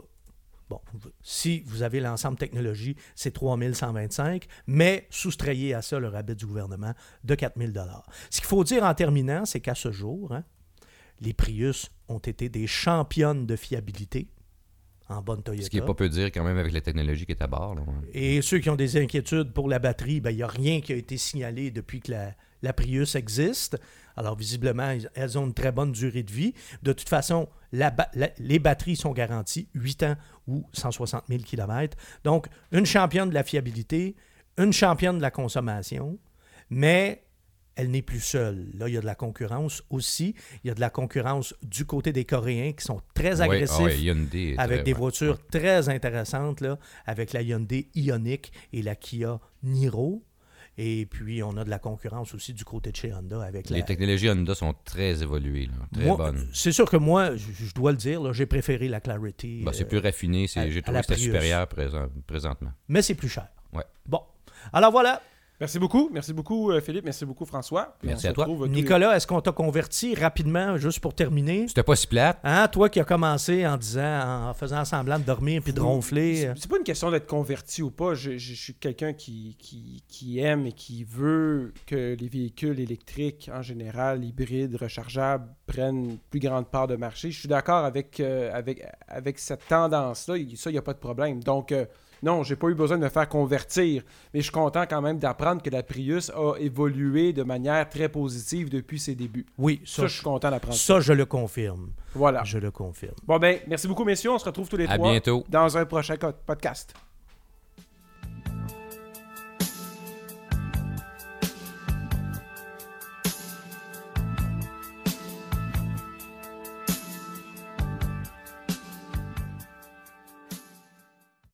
bon, 0.68 0.81
si 1.22 1.62
vous 1.66 1.83
avez 1.83 2.00
l'ensemble 2.00 2.37
technologie, 2.38 2.96
c'est 3.14 3.31
3125, 3.33 4.46
mais 4.66 5.07
soustrayez 5.11 5.74
à 5.74 5.83
ça 5.83 5.98
le 5.98 6.09
rabais 6.09 6.35
du 6.35 6.46
gouvernement 6.46 6.94
de 7.24 7.35
4000 7.35 7.72
Ce 8.31 8.38
qu'il 8.40 8.46
faut 8.46 8.64
dire 8.64 8.85
en 8.85 8.94
terminant, 8.94 9.44
c'est 9.44 9.61
qu'à 9.61 9.74
ce 9.74 9.90
jour, 9.92 10.33
hein, 10.33 10.44
les 11.20 11.33
Prius 11.33 11.90
ont 12.09 12.18
été 12.18 12.48
des 12.48 12.66
championnes 12.66 13.46
de 13.46 13.57
fiabilité 13.57 14.29
en 15.09 15.20
bonne 15.22 15.42
Toyota. 15.42 15.64
Ce 15.66 15.70
qui 15.70 15.77
n'est 15.79 15.87
pas 15.87 15.94
peu 15.94 16.09
dire 16.09 16.27
quand 16.27 16.44
même 16.44 16.57
avec 16.59 16.72
la 16.72 16.81
technologie 16.81 17.27
qui 17.27 17.33
est 17.33 17.42
à 17.42 17.46
bord. 17.46 17.74
là. 17.74 17.83
Et 18.14 18.40
ceux 18.42 18.59
qui 18.59 18.70
ont 18.70 18.77
des 18.77 18.96
inquiétudes 18.96 19.53
pour 19.53 19.68
la 19.68 19.79
batterie, 19.79 20.20
ben, 20.20 20.31
il 20.31 20.37
n'y 20.37 20.42
a 20.42 20.46
rien 20.48 20.81
qui 20.81 20.92
a 20.92 20.96
été 20.96 21.16
signalé 21.18 21.70
depuis 21.70 22.00
que 22.00 22.11
la, 22.11 22.35
la 22.62 22.72
Prius 22.72 23.14
existe. 23.14 23.79
Alors, 24.16 24.35
visiblement, 24.37 24.96
elles 25.14 25.38
ont 25.38 25.44
une 25.46 25.55
très 25.55 25.72
bonne 25.72 25.92
durée 25.92 26.22
de 26.22 26.33
vie. 26.33 26.55
De 26.83 26.92
toute 26.92 27.09
façon, 27.09 27.48
la 27.72 27.90
ba- 27.90 28.11
la- 28.14 28.31
les 28.38 28.59
batteries 28.59 28.96
sont 28.96 29.12
garanties 29.12 29.68
8 29.74 30.05
ans 30.05 30.16
ou 30.47 30.65
160 30.73 31.25
000 31.29 31.43
km. 31.43 31.97
Donc, 32.25 32.47
une 32.73 32.87
championne 32.87 33.29
de 33.31 33.35
la 33.35 33.45
fiabilité, 33.45 34.15
une 34.59 34.73
championne 34.73 35.17
de 35.17 35.23
la 35.23 35.31
consommation, 35.31 36.19
mais 36.71 37.23
elle 37.77 37.91
n'est 37.91 38.03
plus 38.03 38.21
seule. 38.21 38.71
Là, 38.75 38.89
il 38.89 38.95
y 38.95 38.97
a 38.97 39.01
de 39.01 39.07
la 39.07 39.17
concurrence 39.17 39.83
aussi. 39.91 40.35
Il 40.63 40.69
y 40.69 40.71
a 40.71 40.75
de 40.75 40.81
la 40.81 40.91
concurrence 40.91 41.55
du 41.63 41.85
côté 41.85 42.13
des 42.13 42.25
Coréens 42.25 42.73
qui 42.73 42.85
sont 42.85 43.01
très 43.15 43.41
Oui, 43.41 43.43
agressifs. 43.57 44.01
Hyundai 44.01 44.55
avec 44.59 44.79
très- 44.79 44.85
des 44.85 44.93
ouais. 44.93 44.99
voitures 44.99 45.45
très 45.49 45.89
intéressantes, 45.89 46.61
là, 46.61 46.79
avec 47.05 47.33
la 47.33 47.43
Hyundai 47.43 47.89
Ioniq 47.97 48.53
et 48.73 48.83
la 48.83 48.95
Kia 48.95 49.41
Niro. 49.65 50.23
Et 50.77 51.07
puis, 51.07 51.43
on 51.43 51.57
a 51.57 51.65
de 51.65 51.71
la 51.71 51.79
concurrence 51.79 52.35
aussi 52.35 52.53
du 52.53 52.65
côté 52.65 52.91
de 52.91 52.97
chez 52.97 53.13
Honda 53.15 53.43
avec 53.43 53.71
la... 53.71 53.77
Les 53.77 53.85
technologies 53.85 54.29
Honda 54.29 54.55
sont 54.57 54.75
très 54.85 55.23
évoluées, 55.23 55.67
là, 55.67 55.87
très 55.93 56.05
Moi, 56.05 56.17
bonnes. 56.17 56.49
C'est 56.53 56.73
sûr 56.73 56.91
que 56.91 56.97
moi, 56.97 57.37
je, 57.37 57.47
je 57.53 57.73
dois 57.75 57.93
le 57.93 57.97
dire, 57.97 58.33
j'ai 58.33 58.47
préféré 58.47 58.89
la 58.89 59.01
Clarity. 59.01 59.63
Bah, 59.65 59.71
c'est 59.73 59.85
euh, 59.85 59.89
plus 59.89 59.99
raffiné, 59.99 60.47
j'ai 60.49 60.83
trouvé 60.83 60.99
que 61.01 61.07
c'était 61.07 61.21
supérieur 61.21 61.69
présent- 61.69 62.09
présentement. 62.27 62.73
mais 62.89 63.03
c'est 63.03 63.15
plus 63.15 63.29
cher. 63.29 63.47
Ouais. 63.73 63.85
Bon. 64.07 64.21
Alors 64.73 64.91
voilà. 64.91 65.23
Merci 65.61 65.79
beaucoup. 65.79 66.11
Merci 66.12 66.33
beaucoup, 66.33 66.73
euh, 66.73 66.81
Philippe. 66.81 67.05
Merci 67.05 67.25
beaucoup, 67.25 67.45
François. 67.45 67.97
Puis 68.01 68.09
Merci 68.09 68.27
à 68.27 68.33
toi. 68.33 68.47
Nicolas, 68.69 69.17
est-ce 69.17 69.27
qu'on 69.27 69.40
t'a 69.40 69.53
converti 69.53 70.14
rapidement, 70.17 70.77
juste 70.77 70.99
pour 70.99 71.14
terminer? 71.14 71.69
C'était 71.69 71.85
pas 71.85 71.95
si 71.95 72.09
plate. 72.09 72.38
Hein, 72.43 72.67
toi 72.69 72.88
qui 72.88 72.99
as 72.99 73.05
commencé 73.05 73.64
en 73.67 73.77
disant, 73.77 74.49
en 74.51 74.55
faisant 74.55 74.85
semblant 74.85 75.19
de 75.19 75.25
dormir 75.25 75.62
puis 75.62 75.73
de 75.73 75.81
ronfler. 75.81 76.47
euh, 76.47 76.55
C'est 76.57 76.69
pas 76.69 76.77
une 76.77 76.83
question 76.83 77.11
d'être 77.11 77.29
converti 77.29 77.83
ou 77.83 77.90
pas. 77.93 78.14
Je, 78.14 78.33
je- 78.33 78.38
je 78.55 78.61
suis 78.61 78.75
quelqu'un 78.75 79.12
qui, 79.12 79.57
qui, 79.59 80.03
qui 80.09 80.40
aime 80.40 80.67
et 80.67 80.73
qui 80.73 81.05
veut 81.05 81.73
que 81.87 82.17
les 82.19 82.29
véhicules 82.29 82.81
électriques, 82.81 83.49
en 83.55 83.62
général, 83.62 84.25
hybrides, 84.25 84.75
rechargeables, 84.77 85.47
prennent 85.67 86.11
une 86.11 86.19
plus 86.19 86.40
grande 86.40 86.67
part 86.69 86.88
de 86.88 86.97
marché. 86.97 87.31
Je 87.31 87.38
suis 87.38 87.49
d'accord 87.49 87.85
avec, 87.85 88.19
euh, 88.19 88.51
avec, 88.53 88.85
avec 89.07 89.38
cette 89.38 89.67
tendance-là. 89.69 90.35
Ça, 90.57 90.71
il 90.71 90.73
n'y 90.73 90.79
a 90.79 90.83
pas 90.83 90.95
de 90.95 90.99
problème. 90.99 91.43
Donc, 91.45 91.71
euh, 91.71 91.85
non, 92.25 92.43
j'ai 92.43 92.57
pas 92.57 92.69
eu 92.69 92.75
besoin 92.75 92.97
de 92.99 93.05
me 93.05 93.09
faire 93.09 93.29
convertir. 93.29 94.03
Mais 94.33 94.41
je 94.41 94.45
suis 94.45 94.53
content 94.53 94.85
quand 94.89 95.01
même 95.03 95.19
d'apprendre 95.19 95.63
que 95.63 95.71
la 95.71 95.83
Prius 95.83 96.31
a 96.31 96.55
évolué 96.59 97.33
de 97.33 97.43
manière 97.43 97.89
très 97.89 98.09
positive 98.09 98.71
depuis 98.71 98.99
ses 98.99 99.15
débuts. 99.15 99.47
Oui, 99.59 99.81
Ça, 99.85 100.03
ça, 100.03 100.07
je 100.09 100.15
suis 100.15 100.23
content 100.25 100.51
d'apprendre. 100.51 100.77
ça, 100.77 101.01
je 101.01 101.13
le 101.13 101.27
confirme. 101.27 101.91
Voilà. 102.15 102.43
Je 102.45 102.59
le 102.59 102.71
confirme. 102.71 103.15
Bon, 103.27 103.39
ben, 103.39 103.59
merci 103.69 103.87
beaucoup, 103.87 104.05
messieurs. 104.05 104.31
On 104.33 104.39
se 104.39 104.45
retrouve 104.45 104.69
tous 104.69 104.77
les 104.77 104.87
À 104.87 104.97
trois 104.97 105.11
bientôt. 105.11 105.45
dans 105.49 105.77
un 105.77 105.85
prochain 105.85 106.17
podcast. 106.47 106.95